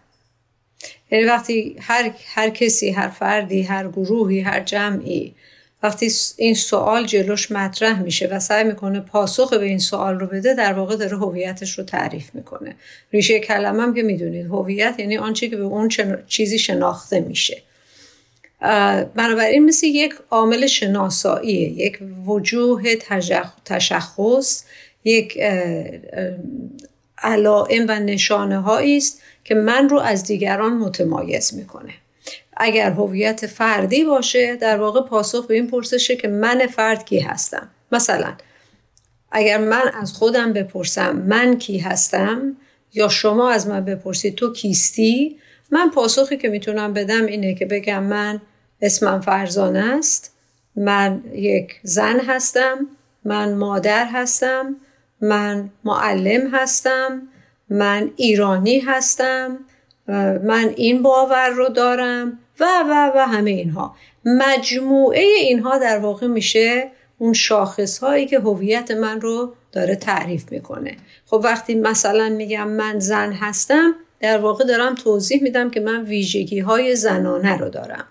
یعنی 1.11 1.25
وقتی 1.25 1.75
هر, 1.79 2.11
هر 2.25 2.49
کسی 2.49 2.89
هر 2.89 3.07
فردی 3.09 3.61
هر 3.61 3.87
گروهی 3.87 4.39
هر 4.39 4.59
جمعی 4.59 5.35
وقتی 5.83 6.11
این 6.37 6.53
سوال 6.53 7.05
جلوش 7.05 7.51
مطرح 7.51 8.01
میشه 8.01 8.27
و 8.27 8.39
سعی 8.39 8.63
می‌کنه 8.63 8.99
پاسخ 8.99 9.53
به 9.53 9.65
این 9.65 9.79
سوال 9.79 10.19
رو 10.19 10.27
بده 10.27 10.53
در 10.53 10.73
واقع 10.73 10.95
داره 10.95 11.17
هویتش 11.17 11.77
رو 11.77 11.83
تعریف 11.83 12.35
می‌کنه. 12.35 12.75
ریشه 13.13 13.39
کلمه 13.39 13.83
هم 13.83 13.93
که 13.93 14.03
می‌دونید 14.03 14.45
هویت 14.45 14.95
یعنی 14.97 15.17
آنچه 15.17 15.49
که 15.49 15.57
به 15.57 15.63
اون 15.63 15.89
چیزی 16.27 16.59
شناخته 16.59 17.19
میشه. 17.19 17.61
بنابراین 19.15 19.65
مثل 19.65 19.87
یک 19.87 20.13
عامل 20.31 20.67
شناساییه 20.67 21.69
یک 21.69 21.99
وجوه 22.25 22.95
تشخص 23.65 24.63
یک 25.03 25.39
علائم 27.17 27.85
و 27.87 27.99
نشانه 27.99 28.69
است 28.69 29.21
که 29.43 29.55
من 29.55 29.89
رو 29.89 29.99
از 29.99 30.23
دیگران 30.23 30.73
متمایز 30.73 31.53
می‌کنه. 31.53 31.93
اگر 32.59 32.91
هویت 32.91 33.47
فردی 33.47 34.03
باشه 34.03 34.55
در 34.55 34.77
واقع 34.77 35.01
پاسخ 35.01 35.47
به 35.47 35.53
این 35.53 35.67
پرسشه 35.67 36.15
که 36.15 36.27
من 36.27 36.67
فرد 36.67 37.05
کی 37.05 37.19
هستم؟ 37.19 37.69
مثلا 37.91 38.33
اگر 39.31 39.57
من 39.57 39.91
از 40.01 40.13
خودم 40.13 40.53
بپرسم 40.53 41.15
من 41.15 41.57
کی 41.57 41.77
هستم 41.77 42.57
یا 42.93 43.07
شما 43.07 43.49
از 43.49 43.67
من 43.67 43.85
بپرسید 43.85 44.35
تو 44.35 44.53
کیستی 44.53 45.37
من 45.71 45.89
پاسخی 45.89 46.37
که 46.37 46.49
می‌تونم 46.49 46.93
بدم 46.93 47.25
اینه 47.25 47.55
که 47.55 47.65
بگم 47.65 48.03
من 48.03 48.41
اسمم 48.81 49.21
فرزانه 49.21 49.97
است 49.97 50.35
من 50.75 51.23
یک 51.33 51.79
زن 51.83 52.19
هستم 52.19 52.87
من 53.25 53.53
مادر 53.53 54.05
هستم 54.05 54.75
من 55.21 55.69
معلم 55.83 56.49
هستم 56.53 57.21
من 57.69 58.11
ایرانی 58.15 58.79
هستم. 58.79 59.57
من 60.43 60.73
این 60.75 61.01
باور 61.01 61.49
رو 61.49 61.69
دارم 61.69 62.39
و 62.59 62.65
و 62.89 63.11
و 63.15 63.19
همه 63.19 63.51
اینها. 63.51 63.95
مجموعه 64.25 65.23
اینها 65.23 65.77
در 65.77 65.99
واقع 65.99 66.27
میشه 66.27 66.91
اون 67.17 67.33
شاخص 67.33 67.99
هایی 67.99 68.25
که 68.25 68.39
هویت 68.39 68.91
من 68.91 69.21
رو 69.21 69.53
داره 69.71 69.95
تعریف 69.95 70.51
می‌کنه. 70.51 70.97
خب 71.25 71.41
وقتی 71.43 71.75
مثلا 71.75 72.29
میگم 72.29 72.67
من 72.67 72.99
زن 72.99 73.33
هستم 73.33 73.95
در 74.19 74.37
واقع 74.37 74.65
دارم 74.65 74.95
توضیح 74.95 75.43
میدم 75.43 75.69
که 75.69 75.79
من 75.79 76.03
ویژگی 76.03 76.59
های 76.59 76.95
زنانه 76.95 77.57
رو 77.57 77.69
دارم. 77.69 78.05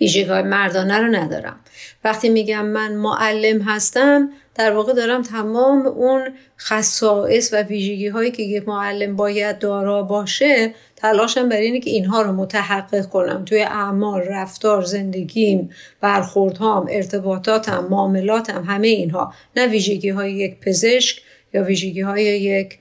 ویژگی 0.00 0.24
های 0.24 0.42
مردانه 0.42 0.98
رو 0.98 1.06
ندارم. 1.06 1.60
وقتی 2.04 2.28
میگم 2.28 2.66
من 2.66 2.92
معلم 2.92 3.60
هستم 3.60 4.28
در 4.58 4.72
واقع 4.72 4.92
دارم 4.92 5.22
تمام 5.22 5.86
اون 5.86 6.34
خصائص 6.60 7.52
و 7.52 7.62
ویژگی 7.62 8.08
هایی 8.08 8.30
که 8.30 8.42
یک 8.42 8.68
معلم 8.68 9.16
باید 9.16 9.58
دارا 9.58 10.02
باشه 10.02 10.74
تلاشم 10.96 11.48
برای 11.48 11.66
اینه 11.66 11.80
که 11.80 11.90
اینها 11.90 12.22
رو 12.22 12.32
متحقق 12.32 13.08
کنم. 13.08 13.44
توی 13.44 13.62
اعمال 13.62 14.20
رفتار 14.20 14.82
زندگیم 14.82 15.70
برخوردهام 16.00 16.86
ارتباطاتم 16.90 17.86
معاملاتم 17.90 18.64
همه 18.64 18.88
اینها. 18.88 19.32
نه 19.56 19.66
ویژگی 19.66 20.08
های 20.08 20.32
یک 20.32 20.60
پزشک 20.60 21.22
یا 21.54 21.64
ویژگی 21.64 22.00
های 22.00 22.24
یک 22.24 22.78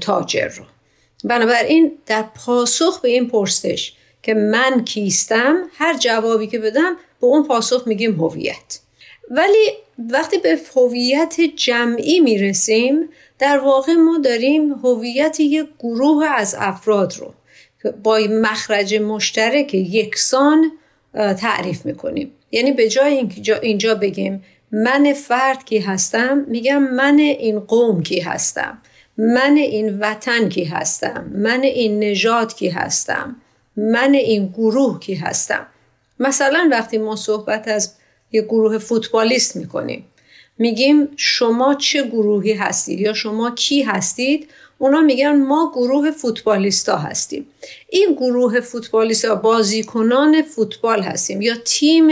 تاجر 0.00 0.48
رو. 0.48 0.64
بنابراین 1.24 1.92
در 2.06 2.24
پاسخ 2.46 3.00
به 3.00 3.08
این 3.08 3.28
پرسش 3.28 3.92
که 4.22 4.34
من 4.34 4.84
کیستم 4.84 5.56
هر 5.74 5.98
جوابی 5.98 6.46
که 6.46 6.58
بدم 6.58 6.96
به 7.20 7.26
اون 7.26 7.46
پاسخ 7.46 7.82
میگیم 7.86 8.14
هویت. 8.14 8.81
ولی 9.34 9.68
وقتی 9.98 10.38
به 10.38 10.58
هویت 10.76 11.36
جمعی 11.56 12.20
می‌رسیم 12.20 13.08
در 13.38 13.58
واقع 13.58 13.92
ما 13.92 14.18
داریم 14.18 14.72
هویت 14.72 15.40
یک 15.40 15.66
گروه 15.78 16.26
از 16.26 16.56
افراد 16.58 17.14
رو 17.18 17.34
با 18.02 18.20
مخرج 18.30 18.94
مشترک 18.94 19.74
یکسان 19.74 20.72
تعریف 21.14 21.86
می‌کنیم. 21.86 22.32
یعنی 22.50 22.72
به 22.72 22.88
جای 22.88 23.28
اینجا 23.62 23.94
بگیم 23.94 24.44
من 24.72 25.12
فرد 25.12 25.64
کی 25.64 25.78
هستم 25.78 26.44
میگم 26.48 26.82
من 26.82 27.18
این 27.18 27.60
قوم 27.60 28.02
کی 28.02 28.20
هستم 28.20 28.78
من 29.18 29.56
این 29.56 29.98
وطن 29.98 30.48
کی 30.48 30.64
هستم 30.64 31.30
من 31.34 31.62
این 31.62 31.98
نژاد 31.98 32.54
کی 32.54 32.68
هستم 32.68 33.36
من 33.76 34.14
این 34.14 34.46
گروه 34.46 35.00
کی 35.00 35.14
هستم. 35.14 35.66
مثلا 36.18 36.68
وقتی 36.72 36.98
ما 36.98 37.16
صحبت 37.16 37.68
از 37.68 37.94
یک 38.32 38.44
گروه 38.44 38.78
فوتبالیست 38.78 39.56
می‌کنیم. 39.56 40.04
میگیم 40.58 41.08
شما 41.16 41.74
چه 41.74 42.02
گروهی 42.02 42.52
هستید 42.52 43.00
یا 43.00 43.12
شما 43.12 43.50
کی 43.50 43.82
هستید؟ 43.82 44.48
اونا 44.78 45.00
میگن 45.00 45.36
ما 45.36 45.72
گروه 45.74 46.10
فوتبالیستا 46.10 46.96
هستیم. 46.96 47.46
این 47.88 48.14
گروه 48.14 48.60
فوتبالیستا 48.60 49.34
بازیکنان 49.34 50.42
فوتبال 50.42 51.02
هستیم 51.02 51.42
یا 51.42 51.54
تیم 51.64 52.10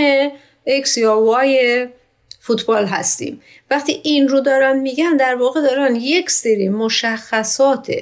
X 0.84 0.96
یا 0.96 1.38
Y 1.44 1.88
فوتبال 2.40 2.86
هستیم. 2.86 3.40
وقتی 3.70 4.00
این 4.02 4.28
رو 4.28 4.40
دارن 4.40 4.78
میگن 4.78 5.16
در 5.16 5.34
واقع 5.34 5.60
دارن 5.60 5.96
یک 5.96 6.30
سری 6.30 6.68
مشخصات 6.68 7.92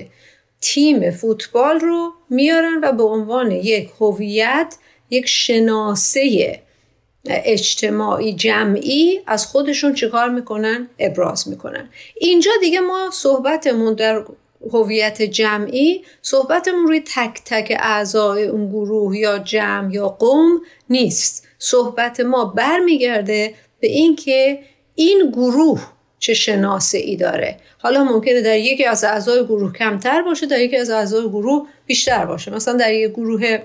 تیم 0.61 1.11
فوتبال 1.11 1.81
رو 1.81 2.13
میارن 2.31 2.81
و 2.83 2.93
به 2.93 3.03
عنوان 3.03 3.51
یک 3.51 3.91
هویت 4.01 4.75
یک 5.11 5.27
شناسه 5.27 6.61
اجتماعی 7.27 8.35
جمعی 8.35 9.21
از 9.27 9.47
خودشون 9.47 9.95
چیکار 9.95 10.29
می‌کنن؟ 10.29 10.89
ابراز 10.99 11.49
می‌کنن. 11.49 11.89
اینجا 12.21 12.51
دیگه 12.61 12.81
ما 12.81 13.11
صحبتمون 13.13 13.95
در 13.95 14.25
هویت 14.73 15.23
جمعی 15.23 16.05
صحبتمون 16.23 16.87
روی 16.87 17.01
تک 17.01 17.41
تک 17.45 17.77
اعضای 17.81 18.45
اون 18.45 18.69
گروه 18.69 19.19
یا 19.19 19.39
جمع 19.39 19.95
یا 19.95 20.09
قوم 20.09 20.61
نیست. 20.91 21.49
صحبت 21.59 22.21
ما 22.21 22.45
برمیگرده 22.45 23.55
به 23.81 23.89
اینکه 23.89 24.59
این 24.95 25.31
گروه 25.31 25.81
چه 26.19 26.35
شناسه 26.35 26.99
ای 26.99 27.17
داره. 27.17 27.57
حالا 27.79 28.05
ممکنه 28.05 28.41
در 28.41 28.59
یکی 28.59 28.85
از 28.85 29.05
اعضای 29.05 29.45
گروه 29.45 29.73
کمتر 29.73 30.23
باشه 30.23 30.47
در 30.47 30.61
یکی 30.61 30.77
از 30.77 30.91
اعضای 30.91 31.29
گروه 31.29 31.69
بیشتر 31.87 32.27
باشه. 32.27 32.55
مثلا 32.55 32.75
در 32.75 32.95
یک 32.95 33.11
گروه 33.11 33.59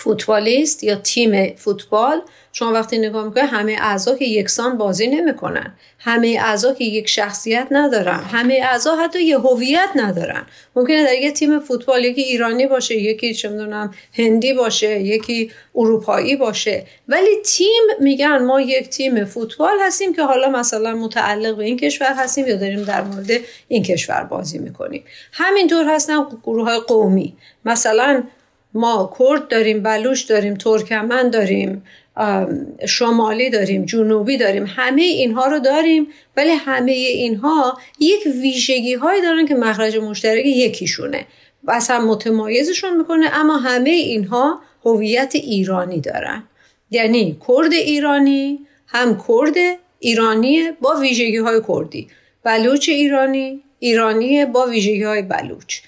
فوتبالیست 0.00 0.84
یا 0.84 0.94
تیم 0.94 1.54
فوتبال 1.56 2.22
شما 2.52 2.72
وقتی 2.72 2.98
نگاه 2.98 3.24
می‌کنید 3.24 3.44
همه 3.50 3.76
اعضا 3.80 4.16
که 4.16 4.24
یکسان 4.24 4.78
بازی 4.78 5.06
نمی‌کنن. 5.06 5.74
همه 5.98 6.38
اعضا 6.40 6.74
که 6.74 6.84
یک 6.84 7.08
شخصیت 7.08 7.66
ندارن. 7.70 8.20
همه 8.20 8.60
اعضا 8.64 8.96
حتی 8.96 9.22
یه 9.22 9.38
هویت 9.38 9.88
ندارن. 9.94 10.46
ممکنه 10.76 11.04
در 11.04 11.14
یک 11.14 11.34
تیم 11.34 11.60
فوتبال 11.60 12.04
یکی 12.04 12.22
ایرانی 12.22 12.66
باشه 12.66 12.94
یکی 12.94 13.34
چه 13.34 13.48
می‌دونم 13.48 13.94
هندی 14.12 14.52
باشه 14.52 15.00
یکی 15.00 15.50
اروپایی 15.74 16.36
باشه. 16.36 16.86
ولی 17.08 17.42
تیم 17.44 17.82
میگن 18.00 18.38
ما 18.42 18.60
یک 18.60 18.88
تیم 18.88 19.24
فوتبال 19.24 19.78
هستیم 19.80 20.14
که 20.14 20.22
حالا 20.22 20.48
مثلا 20.48 20.94
متعلق 20.94 21.56
به 21.56 21.64
این 21.64 21.76
کشور 21.76 22.14
هستیم 22.16 22.46
یا 22.46 22.56
داریم 22.56 22.82
در 22.82 23.02
مورد 23.02 23.30
این 23.68 23.82
کشور 23.82 24.22
بازی 24.22 24.58
می‌کنیم. 24.58 25.04
همینطور 25.32 25.88
هستن 25.88 26.26
گروه 26.44 26.64
های 26.64 26.78
قومی. 26.78 27.36
مثلا 27.64 28.22
ما 28.74 29.14
کرد 29.18 29.48
داریم 29.48 29.82
بلوش 29.82 30.22
داریم 30.22 30.54
ترکمن 30.54 31.30
داریم 31.30 31.82
شمالی 32.86 33.50
داریم 33.50 33.84
جنوبی 33.84 34.36
داریم 34.36 34.64
همه 34.68 35.02
اینها 35.02 35.46
رو 35.46 35.58
داریم 35.58 36.06
ولی 36.36 36.50
همه 36.50 36.92
اینها 36.92 37.78
یک 38.00 38.26
ویژگی 38.42 38.94
هایی 38.94 39.22
دارن 39.22 39.46
که 39.46 39.54
مخرج 39.54 39.96
مشترک 39.96 40.46
یکیشونه. 40.46 41.26
و 41.64 41.70
اصلا 41.72 42.00
متمایزشون 42.00 42.96
می‌کنه 42.96 43.30
اما 43.32 43.56
همه 43.56 43.90
اینها 43.90 44.60
هویت 44.84 45.34
ایرانی 45.34 46.00
دارن. 46.00 46.42
یعنی 46.90 47.36
کرد 47.48 47.72
ایرانی 47.72 48.58
هم 48.86 49.22
کرد 49.28 49.54
ایرانی 49.98 50.70
با 50.80 50.94
ویژگی 51.00 51.36
های 51.36 51.60
کردی. 51.68 52.08
بلوچ 52.44 52.88
ایرانی 52.88 53.62
ایرانی 53.78 54.44
با 54.44 54.66
ویژگی 54.66 55.02
های 55.02 55.22
بلوچ. 55.22 55.80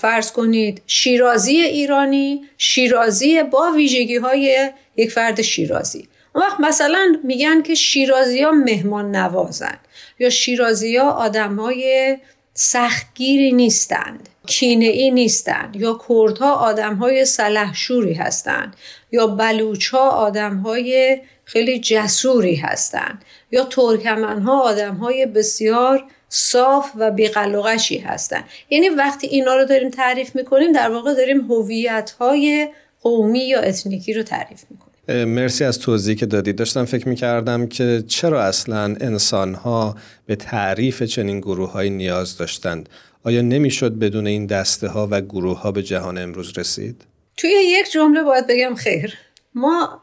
فرض 0.00 0.32
کنید 0.32 0.82
شیرازی 0.86 1.56
ایرانی 1.56 2.44
شیرازی 2.58 3.42
با 3.42 3.72
ویژگی 3.76 4.16
های 4.16 4.70
یک 4.96 5.10
فرد 5.10 5.42
شیرازی. 5.42 6.08
اون 6.34 6.44
وقت 6.44 6.60
مثلا 6.60 7.20
میگن 7.24 7.62
که 7.62 7.74
شیرازی 7.74 8.42
ها 8.42 8.50
مهمان 8.50 9.16
نوازن 9.16 9.78
یا 10.18 10.30
شیرازی 10.30 10.96
ها 10.96 11.10
آدم 11.10 11.56
های 11.56 12.16
سختگیری 12.54 13.52
نیستند 13.52 14.28
کینه 14.46 14.84
ای 14.84 15.10
نیستند 15.10 15.76
یا 15.76 16.00
کردها 16.08 16.54
آدم 16.54 16.94
های 16.94 17.24
سلحشوری 17.24 18.14
هستند 18.14 18.76
یا 19.12 19.26
بلوچ 19.26 19.88
ها 19.88 20.10
آدم 20.10 20.56
های 20.56 21.20
خیلی 21.44 21.80
جسوری 21.80 22.56
هستند 22.56 23.24
یا 23.50 23.64
ترکمن 23.64 24.42
ها 24.42 24.60
آدم 24.60 24.94
های 24.94 25.26
بسیار 25.26 26.04
صاف 26.32 26.90
و 26.96 27.10
بیقلقشی 27.10 27.98
هستن. 27.98 28.44
یعنی 28.70 28.88
وقتی 28.88 29.26
اینا 29.26 29.56
رو 29.56 29.64
داریم 29.64 29.90
تعریف 29.90 30.36
می‌کنیم 30.36 30.72
در 30.72 30.90
واقع 30.90 31.14
داریم 31.14 31.40
هویت 31.40 32.10
های 32.10 32.68
قومی 33.02 33.48
یا 33.48 33.60
اتنیکی 33.60 34.12
رو 34.12 34.22
تعریف 34.22 34.64
می‌کنیم. 34.70 35.24
مرسی 35.24 35.64
از 35.64 35.78
توضیحی 35.78 36.16
که 36.16 36.26
دادید. 36.26 36.56
داشتم 36.56 36.84
فکر 36.84 37.08
می‌کردم 37.08 37.66
که 37.66 38.04
چرا 38.08 38.42
اصلا 38.42 38.96
انسان 39.00 39.54
ها 39.54 39.96
به 40.26 40.36
تعریف 40.36 41.02
چنین 41.02 41.40
گروه 41.40 41.72
های 41.72 41.90
نیاز 41.90 42.38
داشتند. 42.38 42.88
آیا 43.24 43.42
نمی‌شد 43.42 43.98
بدون 43.98 44.26
این 44.26 44.46
دسته 44.46 44.88
ها 44.88 45.08
و 45.10 45.20
گروه 45.20 45.60
ها 45.60 45.72
به 45.72 45.82
جهان 45.82 46.18
امروز 46.18 46.58
رسید؟ 46.58 47.04
توی 47.36 47.50
یک 47.50 47.90
جمله 47.92 48.22
باید 48.22 48.46
بگم 48.46 48.74
خیر. 48.74 49.14
ما 49.54 50.00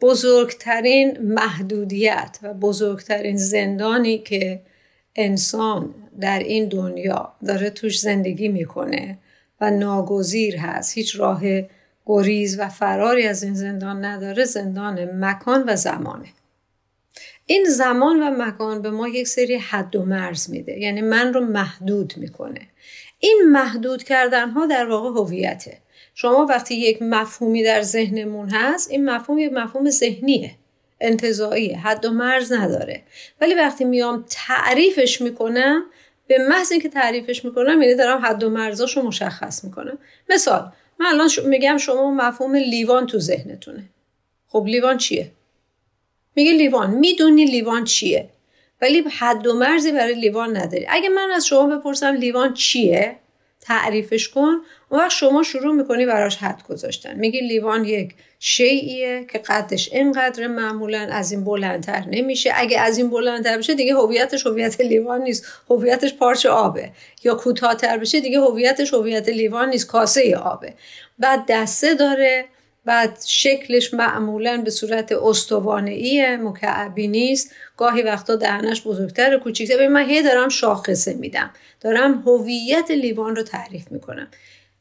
بزرگترین 0.00 1.18
محدودیت 1.22 2.38
و 2.42 2.54
بزرگترین 2.54 3.36
زندانی 3.36 4.18
که 4.18 4.60
انسان 5.16 5.94
در 6.20 6.38
این 6.38 6.68
دنیا 6.68 7.32
داره 7.46 7.70
توش 7.70 8.00
زندگی 8.00 8.48
می‌کنه 8.48 9.18
و 9.60 9.70
ناگزیر 9.70 10.56
هست. 10.56 10.98
هیچ 10.98 11.20
راه 11.20 11.42
گریز 12.06 12.60
و 12.60 12.68
فراری 12.68 13.26
از 13.26 13.42
این 13.42 13.54
زندان 13.54 14.04
نداره. 14.04 14.44
زندان 14.44 15.24
مکان 15.24 15.64
و 15.66 15.76
زمانه. 15.76 16.28
این 17.46 17.64
زمان 17.64 18.22
و 18.22 18.44
مکان 18.44 18.82
به 18.82 18.90
ما 18.90 19.08
یک 19.08 19.28
سری 19.28 19.56
حد 19.56 19.96
و 19.96 20.04
مرز 20.04 20.50
میده. 20.50 20.78
یعنی 20.78 21.00
من 21.00 21.32
رو 21.32 21.40
محدود 21.40 22.14
می‌کنه. 22.16 22.60
این 23.18 23.42
محدود 23.52 24.02
کردن 24.02 24.50
ها 24.50 24.66
در 24.66 24.86
واقع 24.86 25.20
هویته. 25.20 25.78
شما 26.14 26.46
وقتی 26.46 26.74
یک 26.74 27.02
مفهومی 27.02 27.62
در 27.62 27.82
ذهنمون 27.82 28.48
هست 28.48 28.90
این 28.90 29.10
مفهوم 29.10 29.38
یک 29.38 29.52
مفهوم 29.52 29.90
ذهنیه. 29.90 30.50
انتظاییه 31.04 31.78
حد 31.78 32.04
و 32.04 32.10
مرز 32.10 32.52
نداره. 32.52 33.02
ولی 33.40 33.54
وقتی 33.54 33.84
میام 33.84 34.24
تعریفش 34.28 35.20
می‌کنم 35.20 35.82
به 36.26 36.38
محض 36.48 36.72
اینکه 36.72 36.88
تعریفش 36.88 37.44
می‌کنم 37.44 37.82
یعنی 37.82 37.94
دارم 37.94 38.24
حد 38.24 38.44
و 38.44 38.50
مرزاشو 38.50 39.02
مشخص 39.02 39.64
می‌کنم. 39.64 39.98
مثال 40.30 40.72
من 41.00 41.06
الان 41.06 41.30
میگم 41.46 41.76
شما 41.76 42.10
مفهوم 42.10 42.54
لیوان 42.54 43.06
تو 43.06 43.18
ذهنتونه. 43.18 43.84
خب 44.48 44.64
لیوان 44.66 44.96
چیه؟ 44.96 45.30
میگه 46.36 46.52
لیوان. 46.52 46.90
می‌دونی 46.90 47.44
لیوان 47.44 47.84
چیه. 47.84 48.28
ولی 48.82 49.04
حد 49.18 49.46
و 49.46 49.54
مرزی 49.54 49.92
برای 49.92 50.14
لیوان 50.14 50.56
نداری. 50.56 50.86
اگه 50.88 51.08
من 51.08 51.30
از 51.30 51.46
شما 51.46 51.66
بپرسم 51.66 52.14
لیوان 52.14 52.54
چیه 52.54 53.16
تعریفش 53.60 54.28
کن. 54.28 54.56
اون 54.94 55.02
وقت 55.02 55.10
شما 55.10 55.42
شروع 55.42 55.74
می‌کنی 55.74 56.06
براش 56.06 56.36
حد 56.36 56.62
گذاشتن. 56.68 57.14
میگی 57.14 57.40
لیوان 57.40 57.84
یک 57.84 58.14
شیعیه 58.38 59.26
که 59.32 59.38
قدش 59.38 59.92
اینقدر 59.92 60.46
معمولا 60.46 61.08
از 61.12 61.32
این 61.32 61.44
بلندتر 61.44 62.04
نمیشه. 62.10 62.50
اگه 62.54 62.80
از 62.80 62.98
این 62.98 63.10
بلندتر 63.10 63.58
بشه 63.58 63.74
دیگه 63.74 63.94
هویتش 63.94 64.46
هویت 64.46 64.80
لیوان 64.80 65.22
نیست. 65.22 65.46
هویتش 65.70 66.14
پارچه 66.14 66.48
آبه. 66.48 66.90
یا 67.24 67.34
کوتاهتر 67.34 67.98
بشه 67.98 68.20
دیگه 68.20 68.40
هویتش 68.40 68.94
هویت 68.94 69.28
لیوان 69.28 69.68
نیست. 69.68 69.86
کاسه 69.86 70.36
آبه. 70.36 70.74
بعد 71.18 71.44
دسته 71.48 71.94
داره. 71.94 72.44
بعد 72.84 73.18
شکلش 73.26 73.94
معمولا 73.94 74.62
به 74.64 74.70
صورت 74.70 75.12
استوانه 75.12 76.36
مکعبی 76.36 77.08
نیست. 77.08 77.50
گاهی 77.76 78.02
وقتا 78.02 78.36
دهنش 78.36 78.82
بزرگتر 78.82 79.38
کوچیکتر. 79.38 79.88
من 79.88 80.04
هی 80.04 80.22
دارم 80.22 80.48
شاخصه 80.48 81.14
میدم. 81.14 81.50
دارم 81.80 82.22
هویت 82.26 82.90
لیوان 82.90 83.36
رو 83.36 83.42
تعریف 83.42 83.92
می‌کنم. 83.92 84.28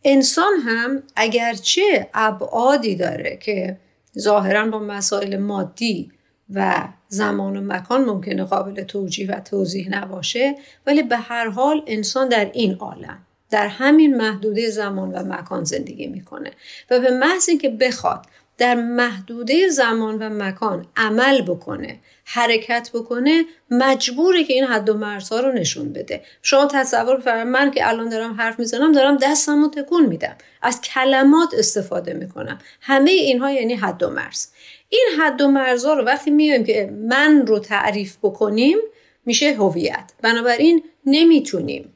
انسان 0.03 0.53
هم 0.65 1.03
اگرچه 1.15 2.09
ابعادی 2.13 2.95
داره 2.95 3.37
که 3.41 3.77
ظاهرا 4.19 4.65
با 4.65 4.79
مسائل 4.79 5.37
مادی 5.37 6.11
و 6.53 6.87
زمان 7.07 7.57
و 7.57 7.73
مکان 7.73 8.05
ممکنه 8.05 8.43
قابل 8.43 8.83
توجیه 8.83 9.31
و 9.31 9.39
توضیح 9.39 9.89
نباشه 9.89 10.55
ولی 10.87 11.03
به 11.03 11.17
هر 11.17 11.49
حال 11.49 11.83
انسان 11.87 12.29
در 12.29 12.51
این 12.53 12.75
عالم 12.75 13.17
در 13.49 13.67
همین 13.67 14.17
محدوده 14.17 14.69
زمان 14.69 15.11
و 15.11 15.33
مکان 15.33 15.63
زندگی 15.63 16.07
می‌کنه. 16.07 16.51
و 16.91 16.99
به 16.99 17.11
محض 17.11 17.49
اینکه 17.49 17.69
بخواد 17.69 18.25
در 18.57 18.75
محدوده 18.75 19.67
زمان 19.67 20.17
و 20.17 20.29
مکان 20.29 20.85
عمل 20.97 21.41
بکنه 21.41 21.99
حرکت 22.25 22.89
بکنه 22.93 23.45
مجبوره 23.71 24.43
که 24.43 24.53
این 24.53 24.63
حد 24.63 24.89
و 24.89 24.93
مرزها 24.93 25.39
رو 25.39 25.51
نشون 25.51 25.93
بده. 25.93 26.21
شما 26.41 26.65
تصور 26.65 27.17
بفرمایید 27.17 27.47
من 27.47 27.71
که 27.71 27.89
الان 27.89 28.09
دارم 28.09 28.33
حرف 28.33 28.59
می‌زنم 28.59 28.91
دارم 28.91 29.17
دستم 29.17 29.61
رو 29.63 29.69
تکون 29.69 30.05
میدم. 30.05 30.35
از 30.61 30.81
کلمات 30.81 31.53
استفاده 31.57 32.13
می‌کنم. 32.13 32.59
همه 32.81 33.11
اینها 33.11 33.51
یعنی 33.51 33.75
حد 33.75 34.03
و 34.03 34.09
مرز. 34.09 34.47
این 34.89 35.07
حد 35.19 35.41
و 35.41 35.47
مرزها 35.47 35.93
رو 35.93 36.03
وقتی 36.03 36.31
میایم 36.31 36.63
که 36.63 36.93
من 37.09 37.47
رو 37.47 37.59
تعریف 37.59 38.17
بکنیم 38.23 38.77
میشه 39.25 39.53
هویت. 39.53 40.11
بنابراین 40.21 40.83
نمی‌تونیم 41.05 41.92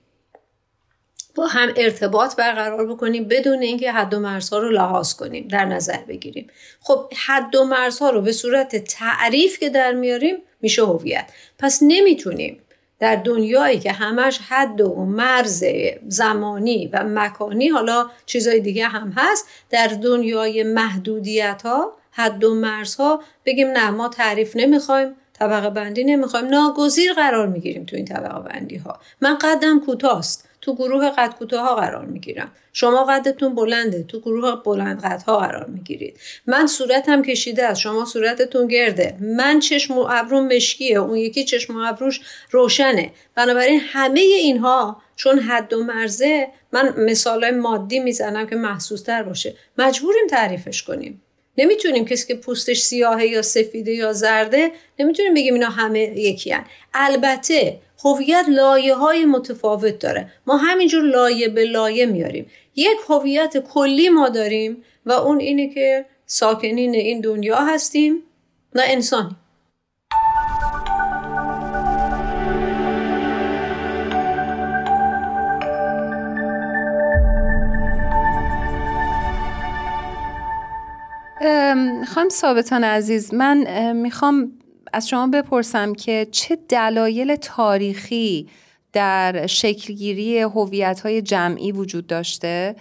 با 1.38 1.48
هم 1.48 1.74
ارتباط 1.76 2.36
برقرار 2.36 2.88
بکنیم 2.88 3.24
بدون 3.24 3.62
اینکه 3.62 3.92
حد 3.92 4.14
و 4.14 4.20
مرزها 4.20 4.58
رو 4.60 4.70
لحاظ 4.70 5.14
کنیم 5.14 5.48
در 5.48 5.66
نظر 5.66 5.98
بگیریم. 6.08 6.48
خب 6.80 7.14
حد 7.28 7.56
و 7.56 7.64
مرزها 7.64 8.10
رو 8.10 8.22
به 8.22 8.32
صورت 8.32 8.76
تعریف 8.76 9.60
که 9.60 9.70
در 9.70 9.94
میاریم 9.94 10.36
میشه 10.62 10.86
هویت. 10.86 11.30
پس 11.60 11.80
نمی‌تونیم 11.82 12.60
در 13.00 13.16
دنیایی 13.16 13.80
که 13.80 13.92
همش 13.92 14.40
حد 14.50 14.82
و 14.82 15.06
مرز 15.06 15.64
زمانی 16.08 16.90
و 16.94 17.04
مکانی 17.04 17.68
حالا 17.68 18.10
چیزای 18.26 18.60
دیگه 18.60 18.88
هم 18.88 19.14
هست 19.18 19.48
در 19.70 19.88
دنیای 19.88 20.64
محدودیت 20.64 21.62
ها 21.66 21.94
حد 22.12 22.44
و 22.44 22.56
مرزها 22.56 23.22
بگیم 23.46 23.68
نه 23.68 23.90
ما 23.90 24.10
تعریف 24.10 24.56
نمی‌خوایم 24.56 25.16
طبقه 25.34 25.70
بندی 25.70 26.04
نمی‌خوایم 26.04 26.48
ناگزیر 26.48 27.14
قرار 27.14 27.48
می‌گیریم 27.48 27.86
تو 27.86 27.96
این 27.96 28.06
طبقه 28.06 28.50
بندی 28.50 28.78
ها 28.78 29.00
من 29.22 29.38
قدم 29.38 29.80
کوتاست. 29.80 30.47
تو 30.68 30.76
گروه 30.76 31.10
قد 31.10 31.34
کوتاه 31.34 31.76
قرار 31.76 32.06
می‌گیرم. 32.06 32.52
شما 32.74 33.06
قدتون 33.06 33.56
بلنده. 33.56 34.04
تو 34.04 34.20
گروه 34.20 34.64
بلند 34.64 35.02
قدها 35.02 35.38
قرار 35.38 35.66
می‌گیرید. 35.66 36.20
من 36.48 36.68
صورتم 36.68 37.22
کشیده 37.22 37.66
است. 37.66 37.82
شما 37.82 38.06
صورتتون 38.06 38.68
گرده. 38.68 39.18
من 39.22 39.60
چشم 39.60 39.98
و 39.98 40.08
ابروم 40.10 40.48
مشکیه. 40.48 41.00
اون 41.00 41.18
یکی 41.18 41.44
چشم 41.44 41.76
و 41.76 41.80
ابروش 41.80 42.22
روشنه. 42.52 43.12
بنابراین 43.36 43.80
همه 43.84 44.20
اینها 44.20 45.02
چون 45.16 45.40
حد 45.40 45.74
و 45.74 45.84
مرزه 45.84 46.48
من 46.72 46.94
مثال 46.98 47.52
مادی 47.52 48.00
می‌زنم 48.00 48.48
که 48.48 48.56
محسوس 48.56 49.04
تر 49.04 49.24
باشه. 49.24 49.56
مجبوریم 49.78 50.28
تعریفش 50.30 50.84
کنیم. 50.84 51.22
نمی‌تونیم 51.58 52.06
کسی 52.06 52.28
که 52.28 52.36
پوستش 52.36 52.80
سیاهه 52.80 53.26
یا 53.26 53.42
سفیده 53.42 53.92
یا 53.92 54.14
زرده 54.14 54.72
نمی‌تونیم 55.00 55.34
بگیم 55.34 55.54
اینا 55.54 55.70
همه 55.70 56.00
یکی 56.00 56.52
هن. 56.52 56.66
البته 56.94 57.80
هویت 58.06 58.46
لایه 58.50 58.96
های 58.96 59.26
متفاوت 59.26 60.00
داره. 60.00 60.32
ما 60.48 60.58
همینجور 60.58 61.04
لایه 61.04 61.50
به 61.50 61.64
لایه 61.64 62.06
میاریم. 62.06 62.46
یک 62.76 62.98
هویت 63.10 63.58
کلی 63.58 64.10
ما 64.10 64.30
داریم 64.30 64.84
و 65.06 65.12
اون 65.12 65.40
اینه 65.40 65.70
که 65.74 66.06
ساکنین 66.26 66.94
این 66.96 67.22
دنیا 67.22 67.56
هستیم 67.56 68.24
و 68.76 68.82
انسانی 68.88 69.36
خانم 82.08 82.30
ثابتان 82.30 82.84
عزیز 82.84 83.34
من 83.34 83.92
می‌خوام 83.92 84.52
از 84.94 85.10
شما 85.10 85.28
بپرسم 85.28 85.94
که 85.94 86.28
چه 86.32 86.58
دلایل 86.70 87.36
تاریخی 87.36 88.48
در 88.94 89.48
شکلگیری 89.48 90.40
هویت 90.42 91.00
های 91.00 91.22
جمعی 91.22 91.72
وجود 91.72 92.08
داشته؟ 92.08 92.76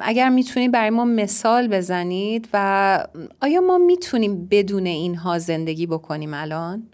اگر 0.00 0.28
می‌تونید 0.28 0.72
برای 0.72 0.90
ما 0.90 1.04
مثال 1.04 1.68
بزنید 1.68 2.48
و 2.52 3.06
آیا 3.42 3.60
ما 3.60 3.78
می‌تونیم 3.78 4.46
بدون 4.50 4.86
اینها 4.86 5.38
زندگی 5.38 5.86
بکنیم 5.86 6.34
الان؟ 6.34 6.88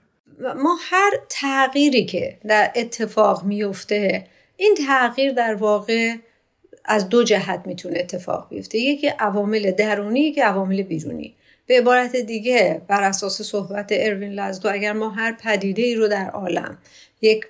ما 0.57 0.77
هر 0.81 1.11
تغییری 1.29 2.05
که 2.05 2.39
در 2.49 2.73
اتفاق 2.77 3.45
میفته 3.45 4.27
این 4.57 4.75
تغییر 4.87 5.33
در 5.33 5.55
واقع 5.55 6.15
از 6.85 7.09
دو 7.09 7.25
جهت 7.25 7.63
می‌تونه 7.67 7.99
اتفاق 7.99 8.49
بیفته. 8.51 8.79
یکی 8.79 9.07
عوامل 9.07 9.71
درونی 9.71 10.21
یکی 10.21 10.41
عوامل 10.41 10.83
بیرونی. 10.83 11.35
به 11.73 11.79
عبارت 11.79 12.17
دیگه 12.17 12.83
بر 12.89 13.03
اساس 13.03 13.43
صحبت 13.43 13.89
اروین 13.91 14.33
لزدو 14.33 14.73
اگر 14.73 14.93
ما 14.93 15.11
هر 15.11 15.33
پدیده 15.33 15.83
ای 15.83 15.95
رو 15.95 16.09
در 16.09 16.31
عالم 16.31 16.79
یک 17.23 17.45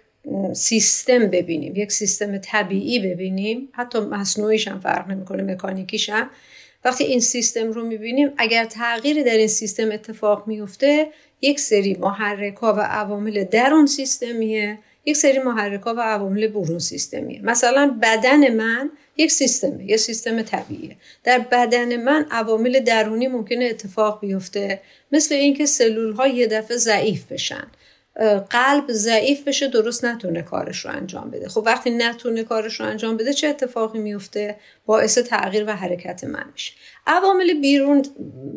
سیستم 0.52 1.26
ببینیم 1.26 1.76
یک 1.76 1.92
سیستم 1.92 2.38
طبیعی 2.38 2.98
ببینیم 2.98 3.68
حتی 3.72 4.00
مصنوعیش 4.00 4.68
هم 4.68 4.80
فرق 4.80 5.08
نمی‌کنه 5.08 5.42
مکانیکیش 5.42 6.10
هم 6.10 6.30
وقتی 6.84 7.04
این 7.04 7.20
سیستم 7.20 7.72
رو 7.72 7.86
می‌بینیم 7.86 8.30
اگر 8.38 8.64
تغییری 8.64 9.24
در 9.24 9.36
این 9.36 9.48
سیستم 9.48 9.92
اتفاق 9.92 10.46
میفته 10.46 11.08
یک 11.40 11.60
سری 11.60 11.94
محرک 11.94 12.56
ها 12.56 12.74
و 12.74 12.80
عوامل 12.80 13.44
در 13.44 13.72
اون 13.72 13.86
سیستمیه 13.86 14.78
یک 15.04 15.16
سری 15.16 15.38
محرک 15.38 15.80
ها 15.80 15.94
و 15.94 16.00
عوامل 16.00 16.48
برون 16.48 16.78
سیستمیه. 16.78 17.40
مثلا 17.42 17.98
بدن 18.02 18.54
من 18.54 18.90
یک 19.16 19.32
سیستمه 19.32 19.84
یک 19.84 19.96
سیستم 19.96 20.42
طبیعیه. 20.42 20.96
در 21.24 21.38
بدن 21.38 21.96
من 22.02 22.26
عوامل 22.30 22.80
درونی 22.80 23.28
ممکنه 23.28 23.64
اتفاق 23.64 24.20
بیفته 24.20 24.80
مثل 25.12 25.34
اینکه 25.34 25.66
سلول 25.66 26.12
ها 26.12 26.26
یه 26.26 26.46
دفعه 26.46 26.76
ضعیف 26.76 27.32
بشن. 27.32 27.66
قلب 28.50 28.84
ضعیف 28.92 29.48
بشه 29.48 29.68
درست 29.68 30.04
نتونه 30.04 30.42
کارش 30.42 30.84
رو 30.84 30.90
انجام 30.90 31.30
بده. 31.30 31.48
خب 31.48 31.62
وقتی 31.66 31.90
نتونه 31.90 32.44
کارش 32.44 32.80
رو 32.80 32.86
انجام 32.86 33.16
بده 33.16 33.32
چه 33.32 33.48
اتفاقی 33.48 33.98
میفته؟ 33.98 34.56
باعث 34.86 35.18
تغییر 35.18 35.64
و 35.68 35.76
حرکت 35.76 36.24
من 36.24 36.44
میشه. 36.52 36.72
عوامل 37.06 37.60
بیرون 37.60 38.02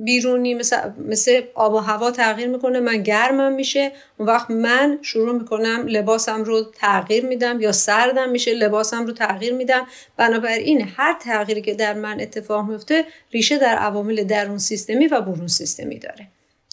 بیرونی 0.03 0.53
مثل, 0.53 0.77
مثل 0.97 1.41
آب 1.55 1.73
و 1.73 1.77
هوا 1.77 2.11
تغییر 2.11 2.47
می‌کنه 2.47 2.79
من 2.79 3.03
گرمم 3.03 3.53
میشه. 3.53 3.91
اون 4.17 4.27
وقت 4.27 4.51
من 4.51 4.99
شروع 5.01 5.39
می‌کنم 5.39 5.85
لباسم 5.87 6.43
رو 6.43 6.63
تغییر 6.63 7.25
میدم 7.25 7.61
یا 7.61 7.71
سردم 7.71 8.29
میشه 8.29 8.53
لباسم 8.53 9.05
رو 9.05 9.13
تغییر 9.13 9.53
میدم. 9.53 9.87
بنابراین 10.17 10.89
هر 10.97 11.17
تغییری 11.19 11.61
که 11.61 11.73
در 11.73 11.93
من 11.93 12.21
اتفاق 12.21 12.69
میفته 12.69 13.05
ریشه 13.31 13.57
در 13.57 13.75
عوامل 13.75 14.23
درون 14.23 14.57
سیستمی 14.57 15.07
و 15.07 15.21
برون 15.21 15.47
سیستمی 15.47 15.99
داره. 15.99 16.27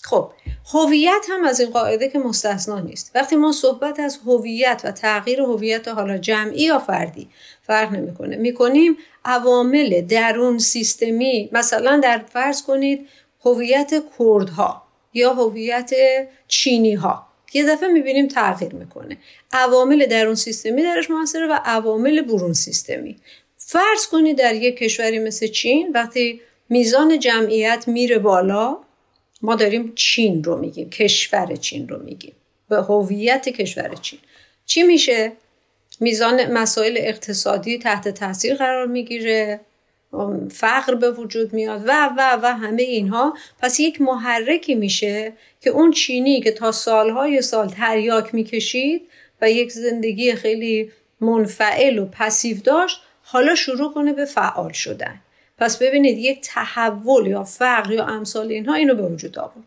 خب 0.05 0.33
هویت 0.75 1.27
هم 1.31 1.45
از 1.45 1.61
این 1.61 1.71
قاعده 1.71 2.09
که 2.09 2.19
مستثنا 2.19 2.81
نیست. 2.81 3.11
وقتی 3.15 3.37
ما 3.37 3.53
صحبت 3.53 4.01
از 4.01 4.19
هویت 4.27 4.83
و 4.85 4.91
تغییر 4.91 5.41
هویت 5.41 5.89
حالا 5.89 6.19
جمعی 6.19 6.63
یا 6.63 6.79
فردی 6.79 7.29
فرق 7.63 7.93
نمی‌کنه. 7.93 8.37
می‌کنیم 8.37 8.97
عوامل 9.25 10.01
درون 10.01 10.59
سیستمی 10.59 11.49
مثلا 11.53 12.01
در 12.03 12.19
فرض 12.33 12.63
کنید 12.63 13.09
هویت 13.45 13.93
کردها 14.19 14.83
یا 15.15 15.35
هویت 15.35 15.91
چینی 16.49 16.95
ها 16.95 17.27
یه 17.55 17.65
دفعه 17.65 17.89
می‌بینیم 17.89 18.29
تغییر 18.29 18.75
می‌کنه. 18.75 19.19
عوامل 19.53 20.07
درون 20.07 20.35
سیستمی 20.35 20.83
درش 20.83 21.11
موثره 21.11 21.47
و 21.47 21.59
عوامل 21.65 22.21
برون 22.21 22.53
سیستمی. 22.53 23.17
فرض 23.57 24.07
کنید 24.07 24.39
در 24.39 24.55
یک 24.55 24.77
کشوری 24.77 25.19
مثل 25.19 25.47
چین 25.47 25.93
وقتی 25.95 26.41
میزان 26.69 27.19
جمعیت 27.19 27.85
میره 27.89 28.19
بالا 28.19 28.79
ما 29.43 29.55
داریم 29.55 29.93
چین 29.95 30.45
رو 30.45 30.59
میگیم 30.59 30.91
کشور 30.91 31.57
چین 31.57 31.89
رو 31.89 32.03
میگیم. 32.03 32.33
به 32.69 32.77
هویت 32.77 33.49
کشور 33.49 33.95
چین. 33.95 34.19
چی 34.67 34.83
میشه؟ 34.83 35.33
میزان 36.01 36.53
مسائل 36.53 36.95
اقتصادی 37.01 37.79
تحت 37.79 38.09
تاثیر 38.09 38.55
قرار 38.55 38.87
می‌گیره. 38.87 39.61
فقر 40.51 40.95
به 40.95 41.11
وجود 41.11 41.53
میاد 41.53 41.83
و 41.87 42.11
و 42.17 42.39
و 42.43 42.47
همه 42.47 42.83
اینها. 42.83 43.35
پس 43.61 43.81
یک 43.81 44.01
محرکی 44.01 44.75
میشه 44.75 45.33
که 45.61 45.71
اون 45.71 45.91
چینی 45.91 46.41
که 46.41 46.53
تا 46.53 46.73
سالهای 46.73 47.43
سال 47.43 47.69
تریاک 47.69 48.35
می‌کشید 48.35 49.03
و 49.43 49.51
یک 49.51 49.73
زندگی 49.73 50.35
خیلی 50.35 50.93
منفعل 51.21 51.99
و 51.99 52.07
پسیو 52.07 52.57
داشت 52.61 53.03
حالا 53.23 53.55
شروع 53.55 53.95
کنه 53.95 54.13
به 54.13 54.25
فعال 54.25 54.73
شدن. 54.73 55.21
پس 55.59 55.83
ببینید 55.83 56.19
یک 56.19 56.41
تحول 56.43 57.27
یا 57.27 57.45
فقر 57.45 57.93
یا 57.93 58.07
امثال 58.07 58.49
اینها 58.49 58.75
اینو 58.75 58.95
به 58.95 59.03
وجود 59.03 59.39
آورد. 59.39 59.65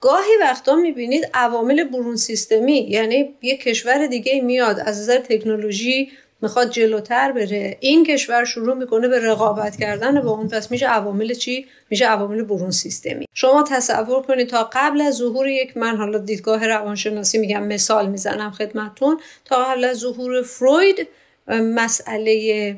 گاهی 0.00 0.36
وقتا 0.40 0.74
می‌بینید 0.74 1.30
عوامل 1.34 1.84
برون 1.84 2.16
سیستمی 2.16 2.78
یعنی 2.78 3.34
یک 3.42 3.62
کشور 3.62 4.06
دیگه 4.06 4.40
میاد 4.40 4.80
از 4.80 5.00
نظر 5.00 5.18
تکنولوژی 5.18 6.10
می‌خواد 6.42 6.70
جلوتر 6.70 7.32
بره. 7.32 7.76
این 7.80 8.04
کشور 8.04 8.44
شروع 8.44 8.76
می‌کنه 8.76 9.08
به 9.08 9.18
رقابت 9.18 9.76
کردن 9.76 10.20
با 10.20 10.30
اون 10.30 10.48
پس 10.48 10.70
میشه 10.70 10.86
عوامل 10.86 11.34
چی؟ 11.34 11.66
میشه 11.90 12.06
عوامل 12.06 12.42
برون 12.42 12.70
سیستمی. 12.70 13.26
شما 13.34 13.62
تصور 13.62 14.22
کنید 14.22 14.48
تا 14.48 14.70
قبل 14.72 15.00
از 15.00 15.14
ظهور 15.14 15.48
یک 15.48 15.76
من 15.76 15.96
حالا 15.96 16.18
دیدگاه 16.18 16.66
روانشناسی 16.66 17.38
میگم 17.38 17.66
مثال 17.66 18.08
می‌زنم 18.08 18.50
خدمتتون 18.50 19.20
تا 19.44 19.64
قبل 19.64 19.84
از 19.84 19.98
ظهور 19.98 20.42
فروید 20.42 21.08
مسئله 21.48 22.76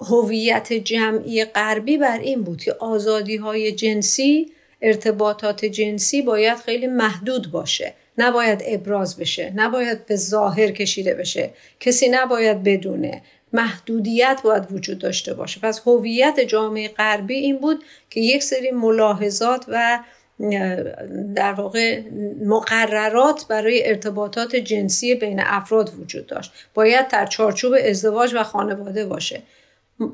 هویت 0.00 0.72
جمعی 0.72 1.44
غربی 1.44 1.96
بر 1.96 2.18
این 2.18 2.42
بود 2.42 2.60
که 2.60 2.72
آزادی 2.80 3.36
های 3.36 3.72
جنسی 3.72 4.50
ارتباطات 4.84 5.64
جنسی 5.64 6.22
باید 6.22 6.58
خیلی 6.58 6.86
محدود 6.86 7.50
باشه. 7.50 7.94
نباید 8.18 8.62
ابراز 8.66 9.16
بشه 9.16 9.52
نباید 9.56 10.06
به 10.06 10.16
ظاهر 10.16 10.70
کشیده 10.70 11.14
بشه. 11.14 11.50
کسی 11.80 12.08
نباید 12.08 12.62
بدونه. 12.62 13.22
محدودیت 13.52 14.40
باید 14.44 14.72
وجود 14.72 14.98
داشته 14.98 15.34
باشه. 15.34 15.60
پس 15.60 15.82
هویت 15.86 16.40
جامعه 16.40 16.88
غربی 16.88 17.34
این 17.34 17.58
بود 17.58 17.84
که 18.10 18.20
یک 18.20 18.42
سری 18.42 18.70
ملاحظات 18.70 19.64
و 19.68 19.98
در 21.34 21.52
واقع 21.52 22.02
مقررات 22.44 23.46
برای 23.48 23.88
ارتباطات 23.88 24.56
جنسی 24.56 25.14
بین 25.14 25.40
افراد 25.40 25.92
وجود 26.00 26.26
داشت. 26.26 26.52
باید 26.74 27.08
در 27.08 27.26
چارچوب 27.26 27.74
ازدواج 27.84 28.34
و 28.34 28.42
خانواده 28.42 29.06
باشه. 29.06 29.42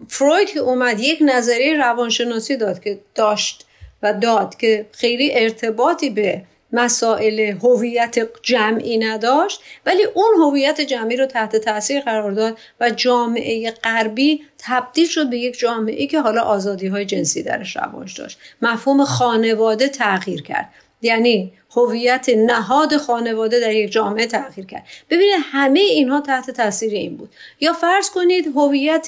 فروید 0.08 0.50
که 0.50 0.60
اومد 0.60 1.00
یک 1.00 1.18
نظریه 1.22 1.76
روانشناسی 1.76 2.56
داد 2.56 2.80
که 2.80 2.98
داشت 3.14 3.66
و 4.02 4.12
داد 4.12 4.56
که 4.56 4.86
خیلی 4.92 5.30
ارتباطی 5.34 6.10
به 6.10 6.42
مسائل 6.72 7.40
هویت 7.40 8.28
جمعی 8.42 8.98
نداشت 8.98 9.60
ولی 9.86 10.04
اون 10.04 10.34
هویت 10.40 10.80
جمعی 10.80 11.16
رو 11.16 11.26
تحت 11.26 11.56
تاثیر 11.56 12.00
قرار 12.00 12.32
داد 12.32 12.58
و 12.80 12.90
جامعه 12.90 13.70
غربی 13.70 14.42
تبدیل 14.58 15.06
شد 15.06 15.30
به 15.30 15.38
یک 15.38 15.58
جامعه 15.58 16.06
که 16.06 16.20
حالا 16.20 16.42
آزادی 16.42 16.86
های 16.86 17.04
جنسی 17.04 17.42
درش 17.42 17.76
رواج 17.76 18.20
داشت. 18.20 18.38
مفهوم 18.62 19.04
خانواده 19.04 19.88
تغییر 19.88 20.42
کرد. 20.42 20.68
یعنی 21.02 21.52
هویت 21.76 22.28
نهاد 22.28 22.96
خانواده 22.96 23.60
در 23.60 23.72
یک 23.72 23.90
جامعه 23.90 24.26
تغییر 24.26 24.66
کرد. 24.66 24.84
ببینید 25.10 25.34
همه 25.52 25.80
اینها 25.80 26.20
تحت 26.20 26.50
تاثیر 26.50 26.92
این 26.92 27.16
بود. 27.16 27.30
یا 27.60 27.72
فرض 27.72 28.10
کنید 28.10 28.46
هویت 28.56 29.06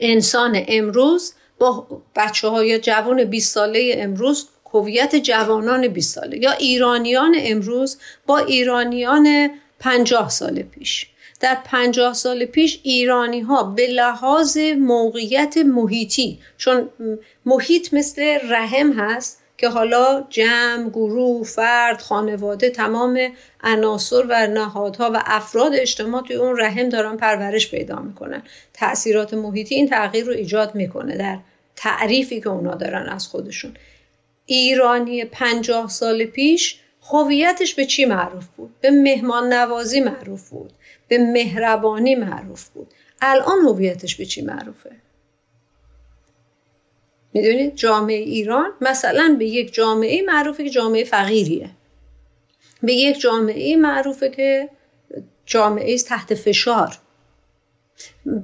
انسان 0.00 0.64
امروز 0.68 1.34
با 1.58 1.86
بچه 2.16 2.48
های 2.48 2.78
جوان 2.78 3.24
20 3.24 3.54
ساله 3.54 3.94
امروز 3.98 4.48
هویت 4.72 5.16
جوانان 5.16 5.88
20 5.88 6.14
ساله 6.14 6.38
یا 6.38 6.52
ایرانیان 6.52 7.34
امروز 7.38 7.98
با 8.26 8.38
ایرانیان 8.38 9.50
50 9.78 10.30
سال 10.30 10.62
پیش. 10.62 11.06
در 11.40 11.58
50 11.64 12.14
سال 12.14 12.44
پیش 12.44 12.80
ایرانی 12.82 13.40
ها 13.40 13.62
به 13.62 13.86
لحاظ 13.86 14.58
موقعیت 14.78 15.56
محیطی 15.56 16.38
چون 16.56 16.90
محیط 17.44 17.94
مثل 17.94 18.38
رحم 18.50 18.92
هست 18.92 19.43
که 19.64 19.70
حالا 19.70 20.24
جمع، 20.30 20.88
گروه، 20.88 21.44
فرد، 21.44 22.00
خانواده 22.00 22.70
تمام 22.70 23.32
عناصر 23.62 24.22
و 24.28 24.46
نهادها 24.46 25.10
و 25.14 25.22
افراد 25.26 25.74
اجتماع 25.74 26.22
توی 26.22 26.36
اون 26.36 26.60
رحم 26.60 26.88
دارن 26.88 27.16
پرورش 27.16 27.70
پیدا 27.70 27.96
می‌کنن 28.00 28.42
تاثیرات 28.72 29.34
محیطی 29.34 29.74
این 29.74 29.88
تغییر 29.88 30.24
رو 30.24 30.32
ایجاد 30.32 30.74
می‌کنه 30.74 31.16
در 31.16 31.38
تعریفی 31.76 32.40
که 32.40 32.48
اونا 32.48 32.74
دارن 32.74 33.08
از 33.08 33.26
خودشون 33.26 33.74
ایرانی 34.46 35.24
پنجاه 35.24 35.88
سال 35.88 36.24
پیش 36.24 36.80
هویتش 37.10 37.74
به 37.74 37.84
چی 37.86 38.04
معروف 38.04 38.46
بود؟ 38.56 38.74
به 38.80 38.90
مهمان 38.90 39.52
نوازی 39.52 40.00
معروف 40.00 40.48
بود 40.48 40.72
به 41.08 41.18
مهربانی 41.18 42.14
معروف 42.14 42.68
بود 42.68 42.88
الان 43.20 43.58
هویتش 43.58 44.16
به 44.16 44.26
چی 44.26 44.42
معروفه؟ 44.42 44.90
می‌دونید 47.34 47.76
جامعه 47.76 48.16
ایران 48.16 48.72
مثلا 48.80 49.36
به 49.38 49.46
یک 49.46 49.74
جامعه 49.74 50.22
معروفه 50.22 50.64
که 50.64 50.70
جامعه 50.70 51.04
فقیریه. 51.04 51.70
به 52.82 52.92
یک 52.92 53.20
جامعه 53.20 53.76
معروفه 53.76 54.30
که 54.30 54.68
جامعه 55.46 55.94
است 55.94 56.08
تحت 56.08 56.34
فشار. 56.34 56.98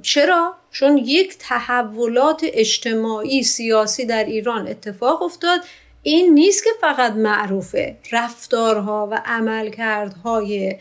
چرا؟ 0.03 0.55
چون 0.71 0.99
یک 0.99 1.37
تحولات 1.39 2.41
اجتماعی 2.45 3.43
سیاسی 3.43 4.05
در 4.05 4.25
ایران 4.25 4.69
اتفاق 4.69 5.23
افتاد. 5.23 5.61
این 6.03 6.35
نیست 6.35 6.65
که 6.65 6.71
فقط 6.81 7.13
معروفه. 7.13 7.97
رفتارها 8.13 9.09
و 9.11 9.23
عملکردهای 9.25 10.77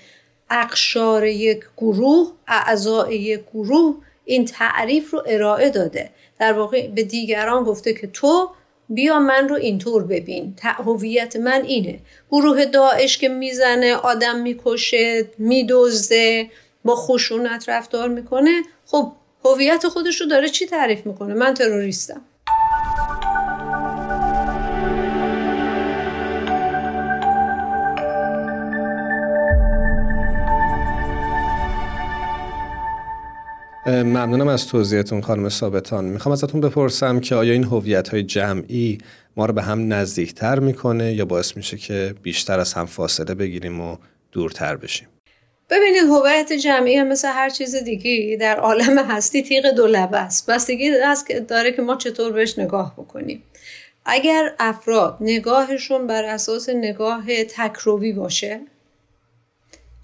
اقشار 0.50 1.26
یک 1.26 1.60
گروه 1.78 2.32
اعضای 2.48 3.18
یک 3.18 3.42
گروه 3.54 3.96
این 4.30 4.46
تعریف 4.46 5.12
رو 5.12 5.24
ارائه 5.28 5.70
داده. 5.70 6.10
در 6.40 6.54
واقع 6.54 6.88
به 6.88 7.04
دیگران 7.04 7.64
گفته 7.64 7.94
که 7.94 8.08
تو 8.08 8.50
بیا 8.90 9.20
من 9.20 9.50
رو 9.50 9.56
اینطور 9.56 10.04
ببین. 10.04 10.56
هویت 10.62 11.36
من 11.36 11.64
اینه. 11.66 12.00
گروه 12.32 12.66
داعش 12.66 13.18
که 13.18 13.30
می‌زنه 13.30 13.96
آدم 13.96 14.40
می‌کشه 14.40 15.30
میدزده 15.38 16.50
با 16.86 16.96
خشونت 16.96 17.70
رفتار 17.70 18.10
می‌کنه. 18.10 18.62
خب 18.86 19.12
هویت 19.46 19.88
خودش 19.88 20.22
رو 20.22 20.28
داره 20.28 20.50
چی 20.50 20.66
تعریف 20.66 21.06
می‌کنه؟ 21.06 21.34
من 21.34 21.54
تروریستم. 21.54 22.22
ممنونم 33.88 34.48
از 34.48 34.68
توضیحتون 34.68 35.22
خانم 35.22 35.50
ثابتان. 35.50 36.06
می‌خوام 36.06 36.34
ازتون 36.34 36.62
بپرسم 36.62 37.20
که 37.20 37.36
آیا 37.36 37.54
این 37.54 37.64
هویت 37.64 38.10
های 38.10 38.24
جمعی 38.24 38.98
ما 39.38 39.46
رو 39.46 39.54
به 39.54 39.62
هم 39.62 39.94
نزدیکتر 39.94 40.60
می‌کنه 40.60 41.14
یا 41.14 41.26
باعث 41.26 41.58
میشه 41.58 41.78
که 41.78 42.16
بیشتر 42.24 42.60
از 42.60 42.74
هم 42.74 42.86
فاصله 42.86 43.36
بگیریم 43.36 43.82
و 43.82 43.98
دورتر 44.32 44.76
بشیم؟ 44.76 45.08
ببینید 45.70 46.04
هویت 46.04 46.54
جمعی 46.54 46.96
هم 46.96 47.08
مثل 47.08 47.28
هر 47.28 47.50
چیز 47.50 47.76
دیگه 47.76 48.38
در 48.40 48.58
عالم 48.58 48.98
هستی 48.98 49.44
تیغ 49.44 49.66
دو 49.76 49.88
لبه 49.88 50.18
است. 50.18 50.48
که 51.28 51.40
داره 51.40 51.72
که 51.72 51.82
ما 51.82 51.96
چطور 51.96 52.32
بهش 52.32 52.60
نگاه 52.60 52.94
بکنیم. 52.98 53.44
اگر 54.06 54.54
افراد 54.60 55.18
نگاهشون 55.22 56.08
بر 56.08 56.24
اساس 56.24 56.70
نگاه 56.70 57.44
تکروی 57.44 58.14
باشه 58.14 58.60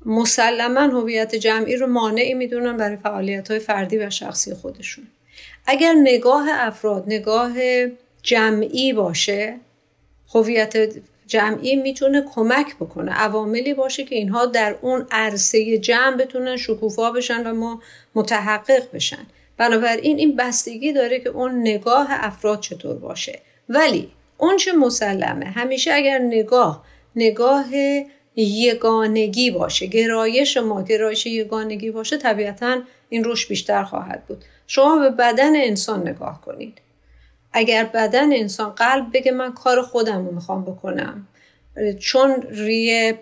مسلما 0.06 0.82
هویت 0.82 1.36
جمعی 1.36 1.76
رو 1.76 1.88
مانعی 1.88 2.34
می‌دونن 2.34 2.78
برای 2.78 2.98
فعالیت 2.98 3.52
های 3.52 3.60
فردی 3.60 3.98
و 3.98 4.10
شخصی 4.10 4.54
خودشون. 4.54 5.08
اگر 5.68 5.94
نگاه 5.94 6.48
افراد 6.52 7.04
نگاه 7.08 7.54
جمعی 8.22 8.94
باشه 8.94 9.56
هویت 10.34 10.74
جمعی 11.28 11.76
می‌تونه 11.76 12.26
کمک 12.36 12.76
بکنه 12.76 13.12
عواملی 13.12 13.74
باشه 13.74 14.04
که 14.04 14.16
اینها 14.16 14.46
در 14.46 14.76
اون 14.82 15.08
عرصه 15.12 15.78
جمع 15.78 16.18
بتونن 16.18 16.58
شکوفا 16.58 17.12
بشن 17.12 17.48
و 17.48 17.54
ما 17.54 17.82
متحقق 18.16 18.92
بشن. 18.94 19.26
بنابراین 19.58 20.18
این 20.18 20.36
بستگی 20.36 20.94
داره 20.94 21.20
که 21.20 21.30
اون 21.30 21.62
نگاه 21.62 22.08
افراد 22.10 22.60
چطور 22.60 22.96
باشه. 22.96 23.40
ولی 23.70 24.12
اون 24.38 24.58
چه 24.58 24.74
مسلمه 24.74 25.46
همیشه 25.46 25.94
اگر 25.94 26.20
نگاه 26.20 26.86
نگاه 27.16 27.66
یگانگی 28.36 29.52
باشه. 29.52 29.88
گرایش 29.88 30.58
ما 30.58 30.82
گرایش 30.82 31.26
یگانگی 31.26 31.92
باشه 31.92 32.18
طبیعتا 32.18 32.82
این 33.10 33.24
روش 33.24 33.48
بیشتر 33.48 33.84
خواهد 33.84 34.26
بود. 34.26 34.44
شما 34.68 35.00
به 35.00 35.10
بدن 35.10 35.56
انسان 35.56 36.08
نگاه 36.08 36.42
کنید. 36.42 36.82
اگر 37.54 37.84
بدن 37.84 38.34
انسان 38.34 38.70
قلب 38.70 39.06
بگه 39.14 39.32
من 39.32 39.54
کار 39.54 39.82
خودم 39.82 40.26
رو 40.26 40.32
می‌خوام 40.32 40.66
بکنم 40.66 41.28
چون 42.00 42.42
ریه 42.50 43.20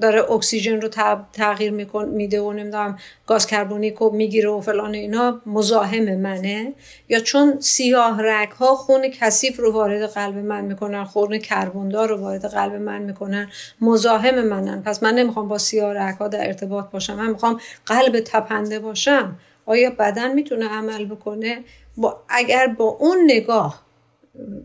داره 0.00 0.30
اکسیژن 0.32 0.80
رو 0.80 0.88
تغییر 1.32 1.72
میده 2.06 2.40
و 2.40 2.52
نمی‌دونم 2.52 2.98
گاز 3.26 3.46
کربونیک 3.46 3.94
رو 3.94 4.10
می‌گیره 4.10 4.48
و 4.50 4.60
فلان 4.60 4.94
اینا 4.94 5.40
مزاحم 5.46 6.14
منه. 6.14 6.72
یا 7.08 7.20
چون 7.20 7.60
سیاه 7.60 8.22
رگ 8.22 8.48
ها 8.48 8.74
خون 8.74 9.08
کثیف 9.08 9.60
رو 9.60 9.72
وارد 9.72 10.06
قلب 10.06 10.36
من 10.38 10.64
می‌کنن 10.64 11.04
خون 11.04 11.38
کربوندار 11.38 12.08
رو 12.08 12.16
وارد 12.16 12.44
قلب 12.44 12.74
من 12.74 13.02
می‌کنن 13.02 13.50
مزاحم 13.80 14.40
منن. 14.40 14.82
پس 14.82 15.02
من 15.02 15.14
نمی‌خوام 15.14 15.48
با 15.48 15.58
سیاه 15.58 15.92
رگ 15.94 16.16
ها 16.16 16.28
در 16.28 16.46
ارتباط 16.46 16.90
باشم. 16.90 17.14
من 17.14 17.30
می‌خوام 17.30 17.60
قلب 17.86 18.20
تپنده 18.20 18.78
باشم. 18.78 19.38
آیا 19.66 19.90
بدن 19.90 20.32
می‌تونه 20.32 20.68
عمل 20.68 21.04
بکنه؟ 21.04 21.64
با 21.96 22.20
اگر 22.28 22.66
با 22.66 22.84
اون 22.84 23.18
نگاه 23.26 23.84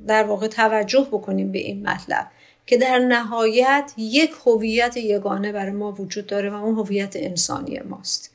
در 0.08 0.24
واقع 0.24 0.48
توجه 0.48 1.08
بکنیم 1.12 1.52
به 1.52 1.60
این 1.60 1.90
مطلب. 1.90 2.28
که 2.70 2.78
در 2.78 3.00
نهایت 3.00 3.94
یک 3.98 4.32
هویت 4.46 4.98
یگانه 4.98 5.52
برای 5.52 5.72
ما 5.72 5.92
وجود 5.92 6.28
داره 6.28 6.50
و 6.50 6.54
اون 6.54 6.76
هویت 6.76 7.16
انسانی 7.16 7.80
ماست. 7.80 8.34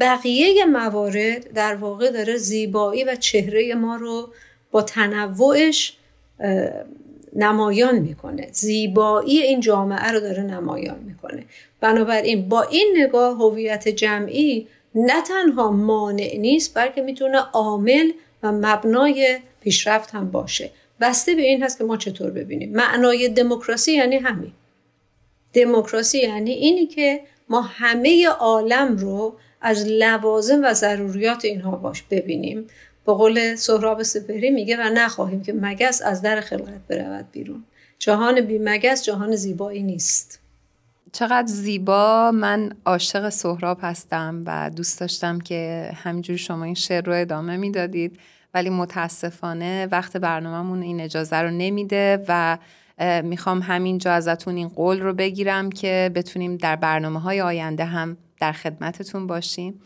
بقیه 0.00 0.64
موارد 0.64 1.52
در 1.52 1.74
واقع 1.74 2.10
داره 2.10 2.36
زیبایی 2.36 3.04
و 3.04 3.14
چهره 3.14 3.74
ما 3.74 3.96
رو 3.96 4.32
با 4.70 4.82
تنوعش 4.82 5.96
نمایان 7.36 7.98
می‌کنه. 7.98 8.48
زیبایی 8.52 9.38
این 9.38 9.60
جامعه 9.60 10.10
رو 10.10 10.20
داره 10.20 10.42
نمایان 10.42 10.98
می‌کنه. 10.98 11.44
بنابراین 11.80 12.48
با 12.48 12.62
این 12.62 12.94
نگاه 12.96 13.36
هویت 13.36 13.88
جمعی 13.88 14.66
نه 14.94 15.22
تنها 15.22 15.70
مانع 15.70 16.36
نیست 16.38 16.74
بلکه 16.74 17.02
می‌تونه 17.02 17.38
عامل 17.38 18.10
و 18.42 18.52
مبنای 18.52 19.38
پیشرفت 19.60 20.10
هم 20.10 20.30
باشه. 20.30 20.70
بسته 21.00 21.34
به 21.34 21.42
این 21.42 21.62
هست 21.62 21.78
که 21.78 21.84
ما 21.84 21.96
چطور 21.96 22.30
ببینیم. 22.30 22.72
معنای 22.72 23.28
دموکراسی 23.28 23.92
یعنی 23.92 24.16
همین. 24.16 24.52
دموکراسی 25.52 26.18
یعنی 26.18 26.50
اینی 26.50 26.86
که 26.86 27.20
ما 27.48 27.60
همه 27.60 28.28
عالم 28.28 28.96
رو 28.96 29.36
از 29.60 29.86
لوازم 29.86 30.64
و 30.64 30.74
ضروریات 30.74 31.44
اینها 31.44 31.76
باش 31.76 32.02
ببینیم. 32.02 32.66
به 33.06 33.12
قول 33.12 33.54
سهراب 33.54 34.02
سپهری 34.02 34.50
میگه 34.50 34.76
و 34.76 34.90
نخواهیم 34.94 35.42
که 35.42 35.52
مگس 35.52 36.02
از 36.02 36.22
در 36.22 36.40
خلقت 36.40 36.80
برود 36.88 37.26
بیرون. 37.32 37.64
جهان 37.98 38.40
بی 38.40 38.58
مگس 38.58 39.04
جهان 39.04 39.36
زیبایی 39.36 39.82
نیست. 39.82 40.40
چقدر 41.12 41.46
زیبا. 41.46 42.30
من 42.34 42.72
عاشق 42.86 43.28
سهراب 43.28 43.78
هستم 43.80 44.42
و 44.46 44.70
دوست 44.76 45.00
داشتم 45.00 45.40
که 45.40 45.90
همینجور 45.94 46.36
شما 46.36 46.64
این 46.64 46.74
شعر 46.74 47.04
رو 47.04 47.20
ادامه 47.20 47.56
می‌دادید. 47.56 48.18
ولی 48.58 48.70
متاسفانه 48.70 49.88
وقت 49.92 50.16
برنامهمون 50.16 50.82
این 50.82 51.00
اجازه 51.00 51.36
رو 51.36 51.50
نمیده 51.50 52.24
و 52.28 52.58
می‌خوام 53.22 53.62
همینجا 53.62 54.12
ازتون 54.12 54.56
این 54.56 54.68
قول 54.68 55.00
رو 55.00 55.14
بگیرم 55.14 55.70
که 55.70 56.10
بتونیم 56.14 56.56
در 56.56 56.76
برنامه 56.76 57.20
های 57.20 57.40
آینده 57.40 57.84
هم 57.84 58.16
در 58.40 58.52
خدمتتون 58.52 59.26
باشیم. 59.26 59.80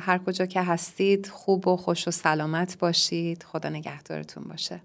هر 0.00 0.20
کجا 0.26 0.46
که 0.46 0.62
هستید 0.62 1.26
خوب 1.26 1.68
و 1.68 1.76
خوش 1.76 2.08
و 2.08 2.10
سلامت 2.10 2.78
باشید. 2.78 3.42
خدا 3.42 3.68
نگهدارتون 3.68 4.44
باشه. 4.44 4.80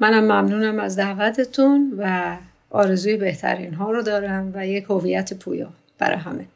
منم 0.00 0.24
ممنونم 0.24 0.78
از 0.78 0.96
دعوتتون 0.96 1.94
و 1.98 2.36
آرزوی 2.70 3.16
بهترین 3.16 3.74
ها 3.74 3.90
رو 3.90 4.02
دارم 4.02 4.52
و 4.54 4.66
یک 4.66 4.84
هویت 4.84 5.34
پویا 5.34 5.68
برای 5.98 6.16
همه. 6.16 6.46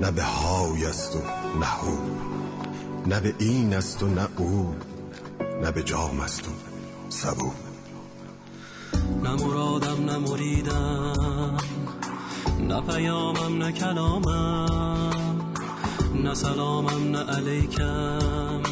نه 0.00 0.10
به 0.10 0.22
های 0.22 0.84
است 0.84 1.16
و 1.16 1.18
نه 1.58 1.66
هو 1.66 1.96
نه 3.06 3.20
به 3.20 3.34
این 3.38 3.74
است 3.74 4.02
و 4.02 4.06
نه 4.06 4.28
او. 4.36 4.74
نه 5.62 5.70
به 5.70 5.82
جام 5.82 6.20
است 6.20 6.48
و 6.48 6.50
سبو. 7.08 7.52
نه 9.22 9.30
مرادم 9.30 10.04
نه 10.04 10.18
مریدم. 10.18 11.56
نه 12.60 12.80
پیامم 12.80 13.58
نه 13.58 13.72
کلامم. 13.72 15.40
نه 16.14 16.34
سلامم 16.34 17.10
نه 17.10 17.18
علیکم. 17.18 18.62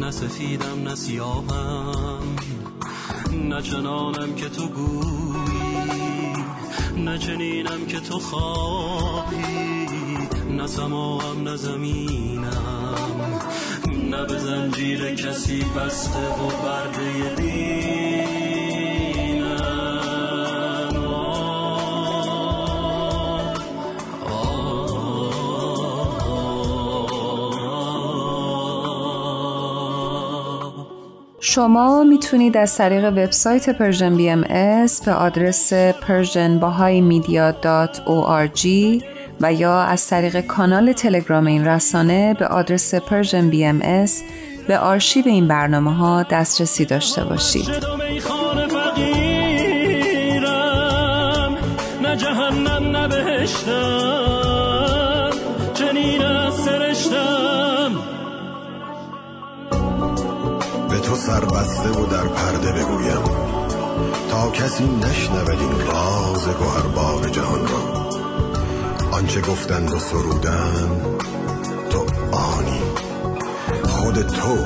نه 0.00 0.10
سفیدم 0.10 0.82
نه 0.82 0.94
سیاهم. 0.94 2.36
نه 3.32 3.62
چنانم 3.62 4.34
که 4.34 4.48
تو 4.48 4.68
گویی. 4.68 6.32
نه 6.96 7.18
چنینم 7.18 7.86
که 7.86 8.00
تو 8.00 8.18
خواهی. 8.18 9.79
نه 10.56 10.66
سماهم 10.66 11.42
نه 11.42 11.56
زمینم. 11.56 12.50
نه 14.10 14.24
به 14.24 14.38
زنجیر 14.38 15.14
کسی 15.14 15.64
بسته 15.76 16.18
و 16.18 16.48
برده 16.62 17.00
شما 31.40 32.04
می‌تونید 32.04 32.56
از 32.56 32.76
طریق 32.76 33.04
وبسایت 33.04 33.70
Persian 33.70 34.16
BMS 34.16 35.04
به 35.04 35.12
آدرس 35.12 35.72
persianbahaimedia.org 35.72 38.66
و 39.40 39.52
یا 39.52 39.80
از 39.80 40.06
طریق 40.06 40.40
کانال 40.40 40.92
تلگرام 40.92 41.46
این 41.46 41.66
رسانه 41.66 42.34
به 42.34 42.46
آدرس 42.46 42.94
Persian 42.94 43.50
BMS 43.50 44.22
به 44.68 44.78
آرشیو 44.78 45.24
این 45.26 45.48
برنامه 45.48 45.94
ها 45.94 46.22
دسترسی 46.22 46.84
داشته 46.84 47.24
باشید. 47.24 47.70
سر 61.20 61.44
بسته 61.44 61.88
و 61.88 62.06
در 62.06 62.26
پرده 62.28 62.72
بگویم 62.72 63.24
تا 64.30 64.50
کسی 64.50 64.84
نشنود 64.84 65.60
این 65.60 65.86
راز 65.86 66.46
بار 66.94 67.28
جهان 67.28 67.60
را 67.60 68.09
آنچه 69.20 69.40
گفتند 69.40 69.92
و 69.92 69.98
سرودن 69.98 71.00
تو 71.90 71.98
آنی. 72.36 72.82
خود 73.84 74.22
تو 74.22 74.56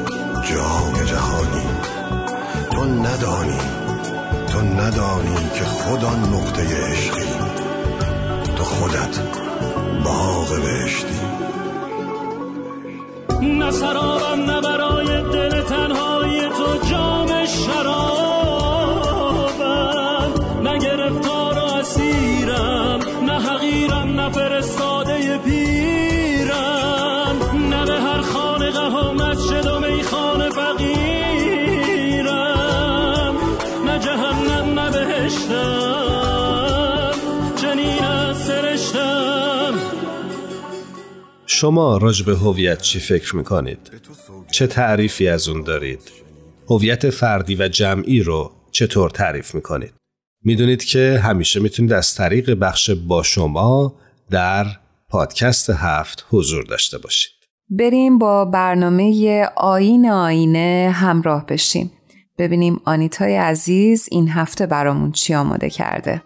جام 0.43 1.05
جهانی. 1.07 1.67
تو 2.71 2.85
ندانی 2.85 3.59
تو 4.53 4.61
ندانی 4.61 5.51
که 5.55 5.65
خود 5.65 6.05
آن 6.05 6.21
نقطه 6.35 6.63
عشقی. 6.63 7.27
تو 8.57 8.65
خودت 8.65 9.21
باغ 10.05 10.49
بهشتی. 10.63 11.21
نه 13.43 13.71
سرابم 13.71 14.51
نه 14.51 14.61
برای 14.61 15.07
دل 15.33 15.63
تنهای 15.63 16.14
شما 41.55 41.97
راجب 41.97 42.29
هویت 42.29 42.81
چی 42.83 42.99
فکر 42.99 43.37
می‌کنید؟ 43.37 43.91
چه 44.51 44.67
تعریفی 44.67 45.29
از 45.29 45.49
اون 45.49 45.63
دارید؟ 45.63 46.01
هویت 46.71 47.11
فردی 47.11 47.55
و 47.55 47.69
جمعی 47.69 48.23
رو 48.23 48.53
چطور 48.71 49.11
تعریف 49.11 49.55
می‌کنید؟ 49.55 49.93
می‌دونید 50.45 50.85
که 50.85 51.21
همیشه 51.23 51.61
می‌تونید 51.61 51.93
از 51.93 52.15
طریق 52.15 52.55
بخش 52.55 52.91
با 52.91 53.23
شما 53.23 53.95
در 54.31 54.67
پادکست 55.09 55.71
هفت 55.71 56.27
حضور 56.31 56.65
داشته 56.65 56.99
باشید. 56.99 57.33
بریم 57.71 58.19
با 58.19 58.45
برنامه 58.45 59.45
آین 59.57 60.11
آینه 60.11 60.91
همراه 60.95 61.47
بشیم. 61.47 61.93
ببینیم 62.39 62.81
آنیتای 62.85 63.37
عزیز 63.37 64.09
این 64.11 64.29
هفته 64.29 64.67
برامون 64.67 65.13
چی 65.13 65.35
آماده 65.35 65.71
کرده. 65.71 66.23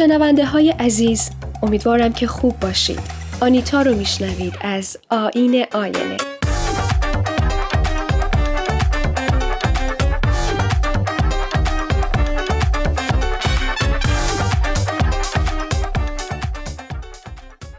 شنونده 0.00 0.44
های 0.44 0.70
عزیز 0.70 1.30
امیدوارم 1.62 2.12
که 2.12 2.26
خوب 2.26 2.60
باشید 2.60 3.00
آنیتا 3.40 3.82
رو 3.82 3.94
میشنوید 3.94 4.54
از 4.60 4.96
آین 5.10 5.64
آینه 5.72 6.16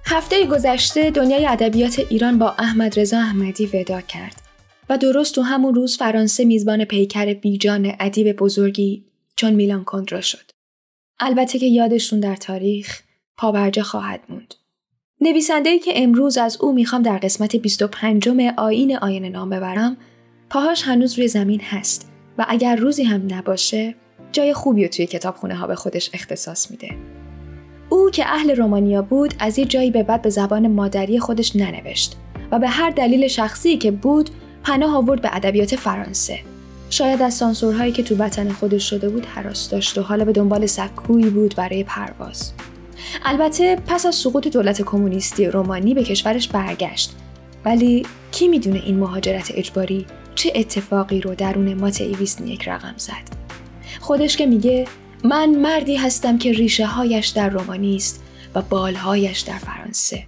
هفته 0.06 0.46
گذشته 0.46 1.12
دنیای 1.12 1.46
ادبیات 1.46 2.00
ایران 2.10 2.40
با 2.40 2.50
احمد 2.60 3.00
رضا 3.00 3.18
احمدی 3.18 3.66
ودا 3.66 4.02
کرد 4.02 4.42
و 4.90 4.98
درست 4.98 5.36
تو 5.36 5.42
همون 5.42 5.76
روز 5.76 5.98
فرانسه 5.98 6.46
میزبان 6.46 6.86
پیکر 6.86 7.34
بیجان 7.34 7.92
ادیب 8.00 8.36
بزرگی 8.36 9.06
چون 9.36 9.54
میلان 9.54 9.84
کندرا 9.84 10.22
شد. 10.22 10.51
البته 11.22 11.60
که 11.60 11.66
یادشون 11.66 12.20
در 12.20 12.36
تاریخ 12.36 13.02
پابرجا 13.38 13.84
خواهد 13.84 14.20
موند. 14.30 14.54
نویسنده‌ای 15.22 15.80
که 15.80 15.92
امروز 15.96 16.38
از 16.38 16.58
او 16.62 16.74
می‌خوام 16.74 17.02
در 17.02 17.18
قسمت 17.18 17.56
25 17.56 18.30
آین 18.58 18.98
آینه 18.98 19.30
نام 19.30 19.50
ببرم 19.50 19.98
پاهاش 20.50 20.84
هنوز 20.84 21.18
روی 21.18 21.28
زمین 21.28 21.62
هست 21.62 22.12
و 22.38 22.46
اگر 22.50 22.76
روزی 22.76 23.04
هم 23.04 23.28
نباشه 23.30 23.96
جای 24.32 24.54
خوبی 24.54 24.84
رو 24.84 24.90
توی 24.90 25.06
کتابخونه 25.06 25.56
ها 25.56 25.68
به 25.68 25.76
خودش 25.76 26.10
اختصاص 26.14 26.72
میده. 26.72 26.96
او 27.90 28.10
که 28.10 28.26
اهل 28.26 28.56
رومانیا 28.56 29.02
بود 29.02 29.34
از 29.40 29.60
یه 29.60 29.66
جایی 29.66 29.92
به 29.92 30.04
بعد 30.04 30.22
به 30.22 30.30
زبان 30.30 30.68
مادری 30.68 31.20
خودش 31.20 31.56
ننوشت 31.56 32.18
و 32.52 32.60
به 32.60 32.68
هر 32.68 32.90
دلیل 32.90 33.28
شخصی 33.28 33.78
که 33.78 33.92
بود 33.92 34.30
پناه 34.64 34.96
آورد 34.96 35.22
به 35.22 35.36
ادبیات 35.36 35.76
فرانسه 35.76 36.40
شاید 36.92 37.22
از 37.22 37.34
سانسورهایی 37.34 37.92
که 37.92 38.04
تو 38.04 38.16
وطن 38.16 38.50
خودش 38.50 38.90
شده 38.90 39.10
بود 39.10 39.26
حراس 39.26 39.70
داشت 39.70 39.98
و 39.98 40.02
حالا 40.02 40.26
به 40.26 40.32
دنبال 40.32 40.66
سکویی 40.66 41.30
بود 41.30 41.56
برای 41.56 41.84
پرواز. 41.84 42.52
البته 43.26 43.76
پس 43.88 44.06
از 44.06 44.16
سقوط 44.16 44.48
دولت 44.48 44.82
کمونیستی 44.82 45.46
رومانی 45.46 45.94
به 45.94 46.04
کشورش 46.04 46.48
برگشت. 46.48 47.16
ولی 47.66 48.06
کی 48.32 48.48
می‌دونه 48.48 48.82
این 48.86 49.00
مهاجرت 49.00 49.52
اجباری 49.56 50.06
چه 50.36 50.52
اتفاقی 50.56 51.22
رو 51.22 51.36
درون 51.36 51.74
مات 51.74 52.02
نیک 52.42 52.68
رقم 52.68 52.94
زد؟ 52.98 53.42
خودش 54.00 54.38
که 54.38 54.46
میگه 54.46 54.88
من 55.24 55.50
مردی 55.50 55.96
هستم 55.96 56.38
که 56.38 56.52
ریشه 56.52 56.86
هایش 56.86 57.28
در 57.28 57.50
رومانی 57.50 57.96
است 57.96 58.24
و 58.56 58.62
بالهایش 58.62 59.40
در 59.40 59.58
فرانسه. 59.58 60.24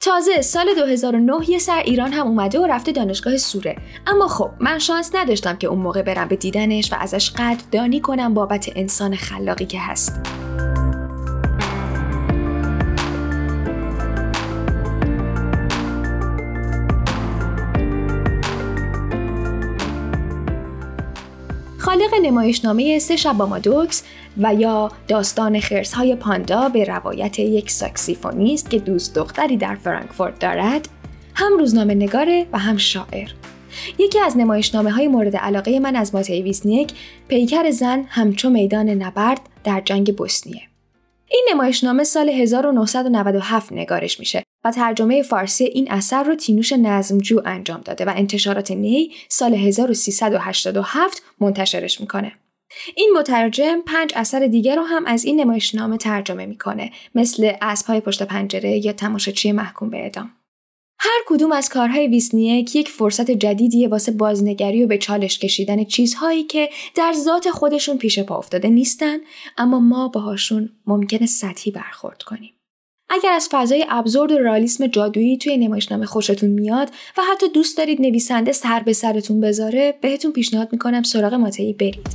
تازه 0.00 0.42
سال 0.42 0.74
2009 0.74 1.50
یه 1.50 1.58
سر 1.58 1.78
ایران 1.78 2.12
هم 2.12 2.26
اومده 2.26 2.58
و 2.60 2.66
رفته 2.66 2.92
دانشگاه 2.92 3.36
سوره. 3.36 3.76
اما 4.06 4.28
خب 4.28 4.50
من 4.60 4.78
شانس 4.78 5.14
نداشتم 5.14 5.56
که 5.56 5.66
اون 5.66 5.78
موقع 5.78 6.02
برم 6.02 6.28
به 6.28 6.36
دیدنش 6.36 6.92
و 6.92 6.96
ازش 7.00 7.30
قدردانی 7.30 8.00
کنم 8.00 8.34
بابت 8.34 8.70
انسان 8.76 9.16
خلاقی 9.16 9.66
که 9.66 9.80
هست. 9.80 10.20
خالق 21.78 22.14
نمایشنامه 22.22 22.98
سه 22.98 23.16
شب 23.16 23.32
با 23.32 23.46
مادوکس 23.46 24.02
و 24.38 24.54
یا 24.54 24.92
داستان 25.08 25.60
خرس 25.60 25.92
های 25.92 26.14
پاندا 26.14 26.68
به 26.68 26.84
روایت 26.84 27.38
یک 27.38 27.70
ساکسیفونیست 27.70 28.70
که 28.70 28.78
دوست 28.78 29.14
دختری 29.14 29.56
در 29.56 29.74
فرانکفورت 29.74 30.38
دارد 30.38 30.88
هم 31.34 31.58
روزنامه 31.58 31.94
نگاره 31.94 32.46
و 32.52 32.58
هم 32.58 32.76
شاعر 32.76 33.28
یکی 33.98 34.20
از 34.20 34.36
نمایشنامه 34.36 34.90
های 34.90 35.08
مورد 35.08 35.36
علاقه 35.36 35.80
من 35.80 35.96
از 35.96 36.14
ماتئی 36.14 36.42
ویسنیک 36.42 36.92
پیکر 37.28 37.70
زن 37.70 38.04
همچو 38.08 38.50
میدان 38.50 38.88
نبرد 38.88 39.40
در 39.64 39.82
جنگ 39.84 40.16
بوسنیه 40.16 40.62
این 41.30 41.48
نمایشنامه 41.52 42.04
سال 42.04 42.28
1997 42.28 43.72
نگارش 43.72 44.20
میشه 44.20 44.42
و 44.64 44.70
ترجمه 44.70 45.22
فارسی 45.22 45.64
این 45.64 45.92
اثر 45.92 46.22
رو 46.22 46.34
تینوش 46.34 46.72
نظمجو 46.72 47.42
انجام 47.44 47.80
داده 47.80 48.04
و 48.04 48.12
انتشارات 48.16 48.70
نی 48.70 49.10
سال 49.28 49.54
1387 49.54 51.22
منتشرش 51.40 52.00
می‌کنه. 52.00 52.32
این 52.96 53.12
مترجم 53.18 53.80
پنج 53.86 54.12
اثر 54.16 54.46
دیگر 54.46 54.76
رو 54.76 54.82
هم 54.82 55.06
از 55.06 55.24
این 55.24 55.40
نمایشنامه 55.40 55.96
ترجمه 55.96 56.46
می‌کنه 56.46 56.90
مثل 57.14 57.52
اسبهای 57.62 58.00
پشت 58.00 58.22
پنجره 58.22 58.86
یا 58.86 58.92
تماشاچی 58.92 59.52
محکوم 59.52 59.90
به 59.90 59.96
اعدام. 59.96 60.30
هر 60.98 61.20
کدوم 61.26 61.52
از 61.52 61.68
کارهای 61.68 62.06
ویسنیک 62.06 62.76
یک 62.76 62.88
فرصت 62.88 63.30
جدیدیه 63.30 63.88
واسه 63.88 64.12
بازنگری 64.12 64.84
و 64.84 64.86
به 64.86 64.98
چالش 64.98 65.38
کشیدن 65.38 65.84
چیزهایی 65.84 66.42
که 66.42 66.68
در 66.94 67.12
ذات 67.12 67.50
خودشون 67.50 67.98
پیش 67.98 68.18
پا 68.18 68.36
افتاده 68.36 68.68
نیستن 68.68 69.18
اما 69.58 69.80
ما 69.80 70.08
باهاشون 70.08 70.68
ممکنه 70.86 71.26
سطحی 71.26 71.70
برخورد 71.70 72.22
کنیم. 72.22 72.50
اگر 73.08 73.32
از 73.32 73.48
فضای 73.50 73.86
ابزورد 73.88 74.32
و 74.32 74.38
رالیسم 74.38 74.86
جادویی 74.86 75.38
توی 75.38 75.56
نمایشنامه 75.56 76.06
خوشتون 76.06 76.50
میاد 76.50 76.90
و 77.18 77.22
حتی 77.32 77.48
دوست 77.48 77.78
دارید 77.78 78.00
نویسنده 78.00 78.52
سر 78.52 78.80
به 78.80 78.92
سرتون 78.92 79.40
بذاره 79.40 79.94
بهتون 80.00 80.32
پیشنهاد 80.32 80.68
می‌کنم 80.72 81.02
سراغ 81.02 81.34
ماتهی 81.34 81.72
برید. 81.72 82.08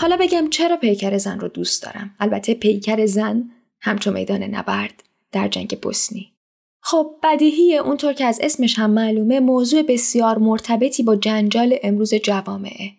حالا 0.00 0.16
بگم 0.16 0.50
چرا 0.50 0.76
پیکر 0.76 1.18
زن 1.18 1.40
رو 1.40 1.48
دوست 1.48 1.82
دارم. 1.82 2.14
البته 2.20 2.54
پیکر 2.54 3.06
زن 3.06 3.50
همچون 3.80 4.14
میدان 4.14 4.42
نبرد 4.42 5.02
در 5.32 5.48
جنگ 5.48 5.78
بوسنی. 5.80 6.32
خب 6.80 7.16
بدیهی 7.22 7.76
اونطور 7.78 8.12
که 8.12 8.24
از 8.24 8.38
اسمش 8.42 8.78
هم 8.78 8.90
معلومه 8.90 9.40
موضوع 9.40 9.82
بسیار 9.82 10.38
مرتبطی 10.38 11.02
با 11.02 11.16
جنجال 11.16 11.76
امروز 11.82 12.14
جوامعه. 12.14 12.92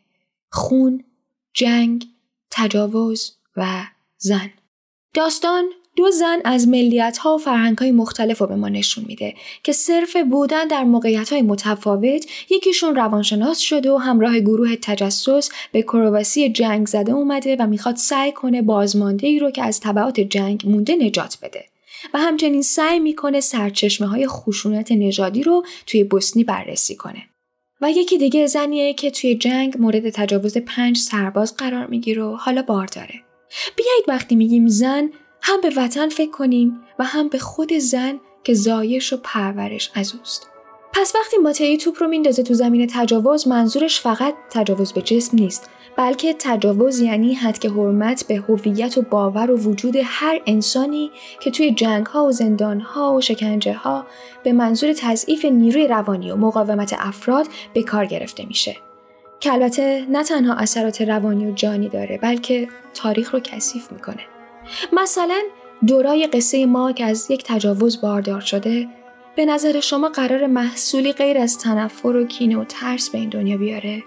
خون، 0.52 1.04
جنگ، 1.54 2.08
تجاوز 2.52 3.38
و 3.58 3.84
زن. 4.18 4.50
داستان 5.14 5.70
دو 5.96 6.12
زن 6.12 6.40
از 6.46 6.68
ملیت 6.68 7.18
ها 7.18 7.36
و 7.36 7.38
فرهنگ 7.38 7.78
های 7.78 7.92
مختلف 7.92 8.38
رو 8.38 8.48
به 8.48 8.56
ما 8.56 8.70
نشون 8.70 9.06
میده 9.08 9.34
که 9.64 9.72
صرف 9.72 10.18
بودن 10.18 10.68
در 10.68 10.84
موقعیت 10.84 11.34
های 11.34 11.42
متفاوت 11.42 12.26
یکیشون 12.50 12.96
روانشناس 12.96 13.60
شده 13.60 13.92
و 13.92 13.98
همراه 13.98 14.40
گروه 14.40 14.76
تجسس 14.76 15.50
به 15.72 15.82
کرواسی 15.82 16.50
جنگ 16.50 16.88
زده 16.88 17.12
اومده 17.12 17.56
و 17.56 17.68
می‌خواد 17.68 17.96
سعی 17.96 18.32
کنه 18.32 18.62
بازمانده 18.62 19.28
ای 19.28 19.40
رو 19.40 19.52
که 19.52 19.64
از 19.64 19.80
طبعات 19.80 20.20
جنگ 20.20 20.64
مونده 20.66 20.96
نجات 20.96 21.38
بده. 21.42 21.66
و 22.14 22.20
همچنین 22.20 22.62
سعی 22.62 23.00
می‌کنه 23.00 23.40
سرچشمه 23.40 24.08
های 24.08 24.28
خشونت 24.28 24.92
نژادی 24.92 25.44
رو 25.44 25.66
توی 25.86 26.04
بوسنی 26.04 26.44
بررسی 26.44 26.96
کنه. 26.96 27.24
و 27.82 27.92
یکی 27.92 28.18
دیگه 28.18 28.48
زنیه 28.48 28.94
که 28.94 29.12
توی 29.12 29.36
جنگ 29.36 29.76
مورد 29.80 30.10
تجاوز 30.10 30.58
پنج 30.58 30.98
سرباز 30.98 31.58
قرار 31.58 31.88
می‌گیره 31.88 32.24
و 32.24 32.36
حالا 32.36 32.62
بار 32.62 32.86
داره. 32.86 33.14
بیایید 33.76 34.06
وقتی 34.08 34.36
میگیم 34.36 34.68
زن 34.68 35.10
هم 35.42 35.62
به 35.62 35.72
وطن 35.78 36.10
فکر 36.10 36.32
کنیم 36.32 36.82
و 37.00 37.04
هم 37.04 37.28
به 37.28 37.38
خود 37.38 37.74
زن 37.74 38.20
که 38.44 38.54
زایش 38.54 39.14
و 39.14 39.18
پرورش 39.24 39.92
از 39.96 40.16
اوست. 40.16 40.48
پس 40.94 41.16
وقتی 41.16 41.38
ماتئی 41.38 41.78
توپ 41.78 41.96
رو 42.00 42.08
میندازه 42.08 42.44
تو 42.44 42.54
زمین 42.54 42.88
تجاوز 42.94 43.48
منظورش 43.48 44.02
فقط 44.02 44.34
تجاوز 44.50 44.94
به 44.94 45.02
جسم 45.02 45.38
نیست 45.38 45.70
بلکه 45.98 46.36
تجاوز 46.40 47.00
یعنی 47.00 47.34
حد 47.34 47.60
که 47.60 47.70
حرمت 47.70 48.28
به 48.28 48.36
هویت 48.36 48.98
و 48.98 49.02
باور 49.02 49.52
و 49.52 49.58
وجود 49.58 49.96
هر 50.04 50.42
انسانی 50.46 51.12
که 51.40 51.52
توی 51.52 51.72
جنگ 51.72 52.06
ها 52.06 52.26
و 52.26 52.32
زندان 52.32 52.80
ها 52.80 53.14
و 53.14 53.22
شکنجه 53.22 53.74
ها 53.74 54.06
به 54.44 54.54
منظور 54.54 54.94
تضعیف 54.94 55.46
نیروی 55.46 55.88
روانی 55.88 56.32
و 56.32 56.36
مقاومت 56.36 56.96
افراد 56.98 57.48
به 57.74 57.84
کار 57.84 58.06
گرفته 58.06 58.46
میشه. 58.46 58.78
که 59.40 59.54
البته 59.54 60.06
نه 60.10 60.24
تنها 60.24 60.54
اثرات 60.54 61.02
روانی 61.02 61.46
و 61.48 61.52
جانی 61.52 61.90
داره 61.90 62.18
بلکه 62.18 62.68
تاریخ 62.94 63.34
رو 63.34 63.40
کثیف 63.40 63.92
می‌کنه. 63.92 64.22
مثلا 64.94 65.42
دورای 65.88 66.28
قصه 66.28 66.66
ما 66.66 66.92
که 66.92 67.06
از 67.06 67.32
یک 67.32 67.44
تجاوز 67.46 68.02
باردار 68.02 68.42
شده 68.42 68.88
به 69.36 69.46
نظر 69.46 69.80
شما 69.80 70.10
قرار 70.10 70.48
محصولی 70.48 71.14
غیر 71.14 71.38
از 71.38 71.58
تنفر 71.58 72.16
و 72.16 72.26
کینه 72.26 72.58
و 72.58 72.64
ترس 72.64 73.10
به 73.10 73.18
این 73.18 73.30
دنیا 73.30 73.58
بیاره؟ 73.58 74.04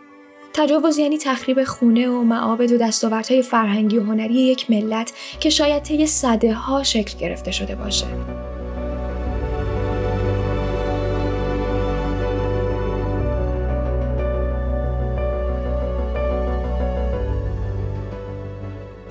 تجاوز 0.52 0.98
یعنی 0.98 1.18
تخریب 1.18 1.64
خونه 1.64 2.09
و 2.09 2.22
معابد 2.22 2.72
و 2.72 2.78
دستاوردهای 2.78 3.42
فرهنگی 3.42 3.98
و 3.98 4.02
هنری 4.02 4.34
یک 4.34 4.70
ملت 4.70 5.12
که 5.40 5.50
شاید 5.50 5.82
طی 5.82 6.07
صده 6.07 6.55
ها 6.55 6.82
شکل 6.82 7.18
گرفته 7.18 7.50
شده 7.50 7.74
باشه. 7.74 8.07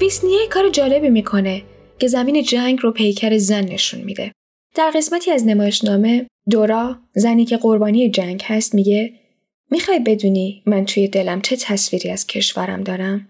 ویسنیه 0.04 0.48
کار 0.50 0.70
جالبی 0.70 1.10
می‌کنه 1.10 1.64
که 2.00 2.08
زمین 2.08 2.44
جنگ 2.44 2.80
رو 2.82 2.92
پیکر 2.92 3.38
زن 3.38 3.66
نشون 3.66 4.02
میده. 4.02 4.32
در 4.76 4.92
قسمتی 4.96 5.32
از 5.32 5.48
نمایشنامه 5.48 6.28
دورا 6.50 6.98
زنی 7.16 7.46
که 7.46 7.58
قربانی 7.58 8.10
جنگ 8.10 8.44
هست 8.46 8.76
میگه 8.76 9.14
می‌خوای 9.72 10.00
بدونی 10.00 10.64
من 10.66 10.86
توی 10.86 11.08
دلم 11.08 11.42
چه 11.42 11.56
تصویری 11.56 12.10
از 12.10 12.28
کشورم 12.28 12.84
دارم؟ 12.84 13.28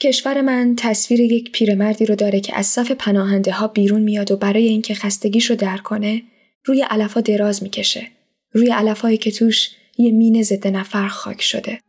کشور 0.00 0.40
من 0.40 0.74
تصویر 0.76 1.20
یک 1.20 1.52
پیرمردی 1.52 2.06
رو 2.06 2.14
داره 2.14 2.40
که 2.40 2.56
از 2.56 2.66
صف 2.66 2.90
پناهنده 2.90 3.52
ها 3.52 3.68
بیرون 3.68 4.02
میاد 4.02 4.32
و 4.32 4.36
برای 4.36 4.68
اینکه 4.68 4.94
خستگیش 4.94 5.50
رو 5.50 5.56
در 5.56 5.76
کنه 5.76 6.22
روی 6.64 6.82
علفا 6.82 7.20
دراز 7.20 7.62
می‌کشه. 7.62 8.06
روی 8.52 8.70
علفایی 8.70 9.16
که 9.16 9.30
توش 9.30 9.70
یه 9.98 10.12
مین 10.12 10.42
ضد 10.42 10.68
نفر 10.68 11.08
خاک 11.08 11.42
شده. 11.42 11.80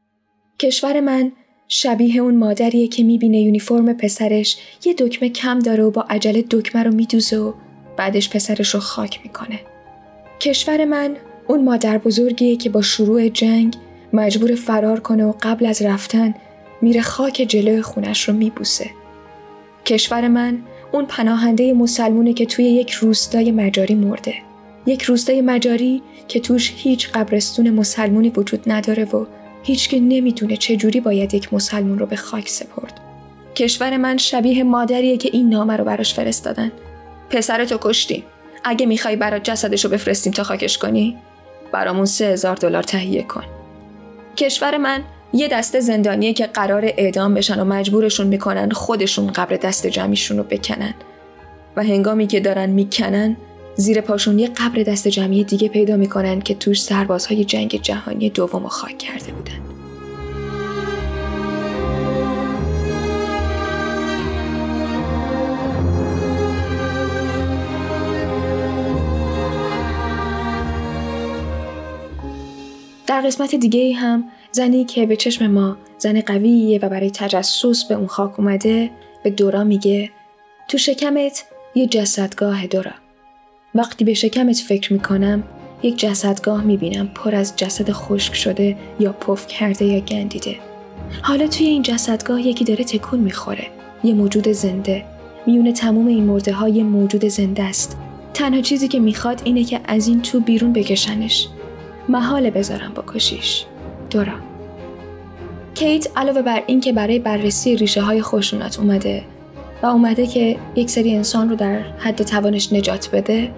کشور 0.60 1.00
من 1.00 1.32
شبیه 1.74 2.22
اون 2.22 2.36
مادریه 2.36 2.88
که 2.88 3.04
می‌بینه 3.04 3.42
یونیفرم 3.42 3.94
پسرش 3.94 4.58
یه 4.86 4.94
دکمه 4.94 5.30
کم 5.30 5.60
داره 5.60 5.84
و 5.84 5.92
با 5.92 6.06
عجله 6.10 6.44
دکمه 6.50 6.84
رو 6.84 6.92
میدوزه 6.92 7.38
و 7.38 7.54
بعدش 7.98 8.30
پسرش 8.30 8.70
رو 8.70 8.80
خاک 8.80 9.20
می‌کنه. 9.24 9.60
کشور 10.40 10.86
من 10.86 11.16
اون 11.48 11.64
مادر 11.64 11.98
بزرگیه 11.98 12.56
که 12.56 12.70
با 12.70 12.82
شروع 12.82 13.30
جنگ 13.30 13.76
مجبور 14.14 14.56
فرار 14.56 15.00
کنه 15.00 15.26
و 15.26 15.34
قبل 15.42 15.66
از 15.66 15.82
رفتن 15.82 16.34
میره 16.82 17.02
خاک 17.02 17.46
جلوی 17.48 17.82
خونش 17.82 18.30
رو 18.30 18.36
میبوسه. 18.36 18.90
کشور 19.86 20.28
من 20.28 20.58
اون 20.92 21.06
پناهنده 21.06 21.74
مسلمونه 21.74 22.34
که 22.34 22.46
توی 22.46 22.66
یک 22.66 22.92
روستای 22.92 23.52
مجاری 23.52 23.96
مرده. 23.96 24.34
یک 24.86 25.02
روستای 25.02 25.42
مجاری 25.42 26.02
که 26.28 26.40
توش 26.40 26.74
هیچ 26.76 27.10
قبرستون 27.10 27.70
مسلمونی 27.70 28.30
وجود 28.30 28.64
نداره 28.68 29.06
و 29.06 29.26
هیچ 29.64 29.94
نمی‌دونه 29.94 30.58
چجوری 30.58 31.00
باید 31.00 31.34
یک 31.34 31.54
مسلمون 31.54 32.00
رو 32.00 32.06
به 32.06 32.16
خاک 32.16 32.50
سپرد. 32.50 33.00
کشور 33.56 33.98
من 33.98 34.18
شبیه 34.18 34.64
مادریه 34.64 35.18
که 35.18 35.30
این 35.34 35.50
نامه 35.50 35.78
رو 35.78 35.84
براش 35.84 36.14
فرستادن. 36.14 36.72
پسرتو 37.30 37.78
کشتیم. 37.82 38.24
اگه 38.64 38.86
می‌خوای 38.86 39.16
برات 39.16 39.44
جسدش 39.44 39.86
رو 39.86 39.92
بفرستیم 39.92 40.34
تا 40.34 40.44
خاکش 40.44 40.78
کنی 40.78 41.18
برامون 41.72 42.06
سه 42.06 42.26
هزار 42.26 42.56
دلار 42.56 42.84
تهیه 42.84 43.24
کن. 43.24 43.44
کشور 44.38 44.78
من 44.78 45.04
یه 45.34 45.48
دسته 45.48 45.80
زندانیه 45.80 46.34
که 46.34 46.46
قرار 46.46 46.86
اعدام 46.86 47.34
بشن 47.34 47.60
و 47.60 47.66
مجبورشون 47.66 48.28
می‌کنن 48.28 48.70
خودشون 48.70 49.28
قبر 49.28 49.56
دست 49.56 49.88
جمعیشون 49.88 50.38
رو 50.38 50.44
بکنن 50.44 50.94
و 51.76 51.84
هنگامی 51.84 52.28
که 52.28 52.40
دارن 52.40 52.70
می‌کنن 52.70 53.38
زیر 53.76 54.02
پاشون 54.02 54.40
یه 54.40 54.48
قبر 54.48 54.84
دست 54.84 55.08
جمعی 55.08 55.44
دیگه 55.44 55.68
پیدا 55.68 55.98
می‌کنن 55.98 56.42
که 56.42 56.56
توش 56.56 56.82
سربازهای 56.82 57.46
جنگ 57.46 57.82
جهانی 57.82 58.30
دوم 58.30 58.68
خاک 58.68 58.98
کرده 58.98 59.32
بودن. 59.32 59.72
در 73.08 73.22
قسمت 73.22 73.56
دیگه 73.56 73.94
هم 73.94 74.24
زنی 74.52 74.86
که 74.86 75.06
به 75.06 75.16
چشم 75.16 75.48
ما 75.48 75.78
زن 75.98 76.22
قویه 76.22 76.80
و 76.80 76.90
برای 76.90 77.12
تجسس 77.12 77.84
به 77.84 77.96
اون 77.96 78.08
خاک 78.08 78.40
اومده 78.40 78.90
به 79.24 79.30
دورا 79.30 79.64
میگه 79.64 80.12
تو 80.68 80.78
شکمت 80.78 81.44
یه 81.76 81.88
جسدگاه 81.88 82.68
دورا. 82.68 83.01
وقتی 83.76 84.06
به 84.06 84.14
شکمت 84.14 84.56
فکر 84.56 84.94
می‌کنم 84.94 85.44
یک 85.84 86.00
جسدگاه 86.00 86.64
می‌بینم 86.64 87.08
پر 87.08 87.36
از 87.36 87.56
جسد 87.56 87.92
خشک 87.92 88.36
شده 88.36 88.78
یا 89.00 89.12
پف 89.14 89.48
کرده 89.48 89.86
یا 89.86 90.00
گندیده. 90.00 90.56
حالا 91.22 91.48
توی 91.48 91.66
این 91.66 91.82
جسدگاه 91.82 92.42
یکی 92.42 92.64
داره 92.64 92.84
تکون 92.84 93.20
می‌خوره 93.20 93.68
یه 94.04 94.14
موجود 94.14 94.48
زنده. 94.48 95.06
میونه 95.46 95.72
تموم 95.72 96.08
این 96.08 96.24
مرده 96.24 96.54
های 96.54 96.84
موجود 96.84 97.26
زنده 97.26 97.64
است. 97.64 97.98
تنها 98.34 98.62
چیزی 98.62 98.88
که 98.88 99.00
می‌خواد 99.00 99.42
اینه 99.44 99.64
که 99.64 99.80
از 99.86 100.08
این 100.08 100.22
تو 100.22 100.40
بیرون 100.40 100.74
بکشنش. 100.74 101.48
محاله 102.10 102.52
بذارم 102.52 102.94
کشیش. 103.08 103.66
دورا. 104.10 104.34
کیت 105.76 106.08
علاوه 106.16 106.42
بر 106.42 106.64
این 106.68 106.80
که 106.80 106.94
برای 106.94 107.20
بررسی 107.20 107.76
ریشه 107.76 108.02
های 108.02 108.22
خشونت 108.22 108.80
اومده 108.80 109.24
و 109.82 109.86
اومده 109.86 110.28
که 110.28 110.60
یک 110.76 110.90
سری 110.90 111.16
انسان 111.16 111.50
رو 111.50 111.56
در 111.56 111.80
حد 111.80 112.24
توانش 112.24 112.74
نجات 112.74 113.10
بده 113.14 113.52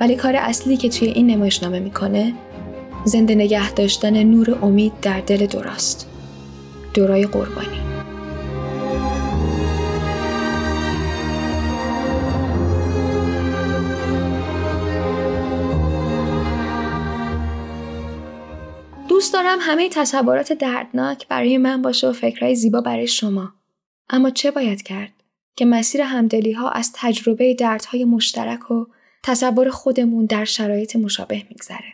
ولی 0.00 0.16
کار 0.16 0.36
اصلی 0.36 0.76
که 0.76 0.88
توی 0.88 1.08
این 1.08 1.26
نمایشنامه 1.26 1.80
می‌کنه 1.80 2.34
زنده 3.04 3.34
نگه 3.34 3.72
داشتن 3.72 4.22
نور 4.22 4.58
امید 4.62 4.92
در 5.02 5.20
دل 5.20 5.46
دوراست 5.46 6.08
دورای 6.94 7.26
قربانی 7.26 7.80
دوست 19.08 19.32
دارم 19.32 19.58
همه 19.60 19.88
تصورات 19.88 20.52
دردناک 20.52 21.28
برای 21.28 21.58
من 21.58 21.82
باشه 21.82 22.08
و 22.08 22.12
فکرهای 22.12 22.54
زیبا 22.54 22.80
برای 22.80 23.06
شما. 23.06 23.52
اما 24.10 24.30
چه 24.30 24.50
باید 24.50 24.82
کرد؟ 24.82 25.17
که 25.58 25.64
مسیر 25.64 26.00
همدلی 26.00 26.52
ها 26.52 26.70
از 26.70 26.90
تجربه 26.94 27.54
دردهای 27.54 28.04
مشترک 28.04 28.70
و 28.70 28.86
تصور 29.22 29.70
خودمون 29.70 30.26
در 30.26 30.44
شرایط 30.44 30.96
مشابه 30.96 31.42
میگذره. 31.50 31.92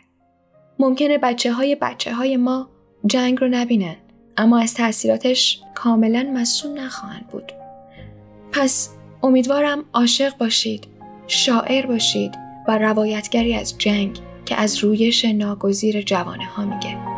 ممکنه 0.79 1.17
بچه 1.17 1.53
های 1.53 1.75
بچه 1.75 2.13
های 2.13 2.37
ما 2.37 2.69
جنگ 3.05 3.41
رو 3.41 3.47
نبینن 3.47 3.95
اما 4.37 4.59
از 4.59 4.73
تاثیراتش 4.73 5.61
کاملا 5.75 6.31
مسئول 6.33 6.79
نخواهند 6.79 7.27
بود. 7.27 7.51
پس 8.51 8.89
امیدوارم 9.23 9.85
عاشق 9.93 10.37
باشید، 10.37 10.87
شاعر 11.27 11.85
باشید 11.85 12.35
و 12.67 12.77
روایتگری 12.77 13.55
از 13.55 13.77
جنگ 13.77 14.19
که 14.45 14.55
از 14.55 14.77
رویش 14.77 15.25
ناگزیر 15.25 16.01
جوانه 16.01 16.45
ها 16.45 16.65
میگه. 16.65 17.14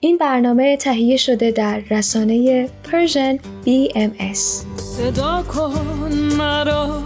این 0.00 0.18
برنامه 0.18 0.76
تهیه 0.76 1.16
شده 1.16 1.50
در 1.50 1.82
رسانه 1.90 2.68
پرژن 2.84 3.36
BMS 3.36 4.38
صدا 4.76 5.42
کن 5.42 6.12
مرا 6.38 7.02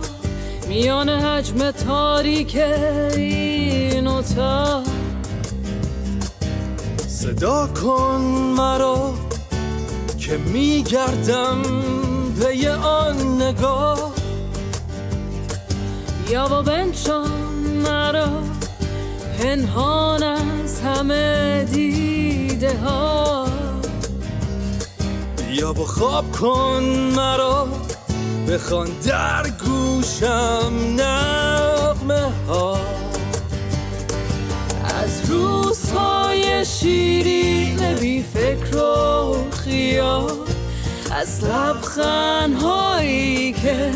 میان 0.69 1.09
حجم 1.09 1.71
تاریک 1.71 2.57
این 3.17 4.07
اتاق. 4.07 4.83
صدا 7.07 7.67
کن 7.67 8.21
مرا 8.57 9.15
که 10.19 10.37
میگردم 10.37 11.63
پی 12.41 12.69
آن 12.69 13.43
نگاه. 13.43 14.13
یا 16.31 16.49
و 16.53 16.63
بنشان 16.63 17.31
مرا 17.85 18.29
پنهان 19.39 20.23
از 20.23 20.81
همه 20.81 21.65
دیده 22.63 22.79
ها 22.79 23.47
یا 25.51 25.73
با 25.73 25.85
خواب 25.85 26.33
کن 26.33 26.83
مرا 27.17 27.69
بخوان 28.49 28.89
در 29.07 29.43
گوشم 29.65 30.73
نغمه 30.97 32.29
ها. 32.49 32.79
از 34.85 35.31
روزهای 35.31 36.65
شیرین 36.65 37.95
بی 37.95 38.23
فکر 38.23 38.77
و 38.77 39.51
خیال 39.51 40.33
از 41.11 41.45
لبخنهایی 41.45 43.03
که 43.53 43.91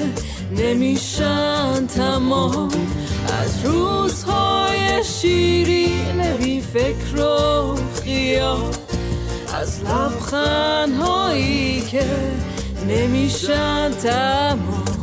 نمیشن 0.57 1.87
تمام. 1.87 2.71
از 3.47 3.65
روزهای 3.65 5.05
شیرین 5.05 6.37
بی 6.39 6.61
فکر 6.61 7.21
و 7.21 7.77
خیال 8.03 8.75
از 9.55 9.83
لبخنهایی 9.83 11.81
که 11.81 12.05
نمیشن 12.89 13.91
تمام. 13.91 14.96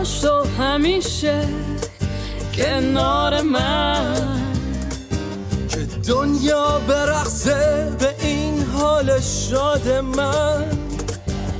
باش 0.00 0.18
تو 0.18 0.44
همیشه 0.58 1.48
کنار 2.54 3.40
من. 3.40 4.40
که 5.68 5.78
دنیا 6.08 6.80
برقصه 6.88 7.92
به 7.98 8.14
این 8.26 8.62
حال 8.62 9.20
شاد 9.20 9.88
من. 9.88 10.64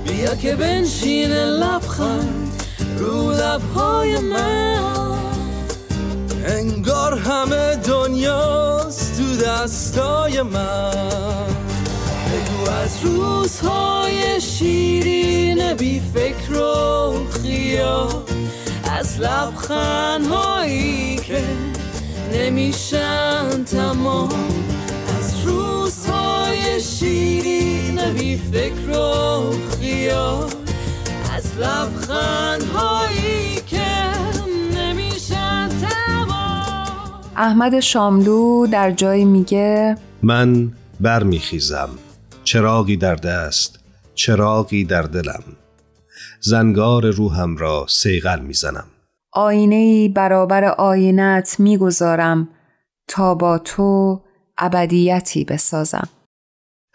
بیا 0.05 0.35
که 0.35 0.55
بنشین 0.55 1.31
لبخند 1.33 2.63
رو 2.99 3.31
لبهای 3.31 4.19
من. 4.19 5.19
انگار 6.45 7.19
همه 7.19 7.77
دنیاست 7.77 9.17
تو 9.19 9.37
دستای 9.37 10.43
من. 10.43 11.60
از 12.69 13.05
روزهای 13.05 14.41
شیرین 14.41 15.75
بی 15.75 16.01
فکر 16.15 16.57
و 16.57 17.13
خیال 17.43 18.09
از 18.99 19.21
لبخنهایی 19.21 21.17
که 21.17 21.43
نمیشن 22.33 23.65
تمام 23.65 24.29
از 25.19 25.41
روزهای 25.45 26.81
شیرین 26.81 28.13
بی 28.13 28.37
فکر 28.37 28.99
و 28.99 29.43
خیال 29.81 30.51
از 31.37 31.59
لبخنهایی 31.59 33.55
که 33.67 33.87
نمیشن 34.77 35.69
تمام. 35.69 36.29
احمد 37.37 37.81
شاملو 37.81 38.67
در 38.67 38.91
جایی 38.91 39.25
میگه 39.25 39.97
من 40.23 40.73
برمیخیزم. 41.01 41.89
چراغی 42.53 42.97
در 42.97 43.15
دست 43.15 43.79
چراغی 44.15 44.85
در 44.85 45.03
دلم. 45.03 45.43
زنگار 46.41 47.11
روحم 47.11 47.57
را 47.57 47.87
سیغل 47.89 48.41
می‌زنم. 48.41 48.87
آینه 49.33 50.09
برابر 50.09 50.65
آینت 50.65 51.61
می‌گذارم 51.61 52.49
تا 53.09 53.35
با 53.35 53.59
تو 53.59 54.21
ابدیتی 54.59 55.45
بسازم. 55.45 56.09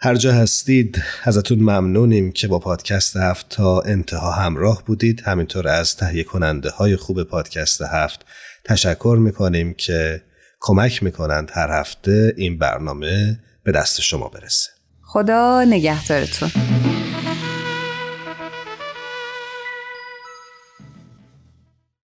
هر 0.00 0.14
جا 0.14 0.32
هستید 0.32 1.02
ازتون 1.24 1.58
ممنونیم 1.58 2.32
که 2.32 2.48
با 2.48 2.58
پادکست 2.58 3.16
هفت 3.16 3.48
تا 3.48 3.80
انتها 3.80 4.30
همراه 4.30 4.82
بودید. 4.86 5.20
همینطور 5.20 5.68
از 5.68 5.96
تهیه 5.96 6.24
کننده 6.24 6.70
های 6.70 6.96
خوب 6.96 7.22
پادکست 7.22 7.82
هفت 7.82 8.26
تشکر 8.64 9.18
می‌کنیم 9.20 9.74
که 9.74 10.22
کمک 10.60 11.02
می‌کنند 11.02 11.50
هر 11.54 11.80
هفته 11.80 12.34
این 12.36 12.58
برنامه 12.58 13.40
به 13.64 13.72
دست 13.72 14.00
شما 14.00 14.28
برسه. 14.28 14.75
خدا 15.16 15.64
نگهدارتون. 15.64 16.50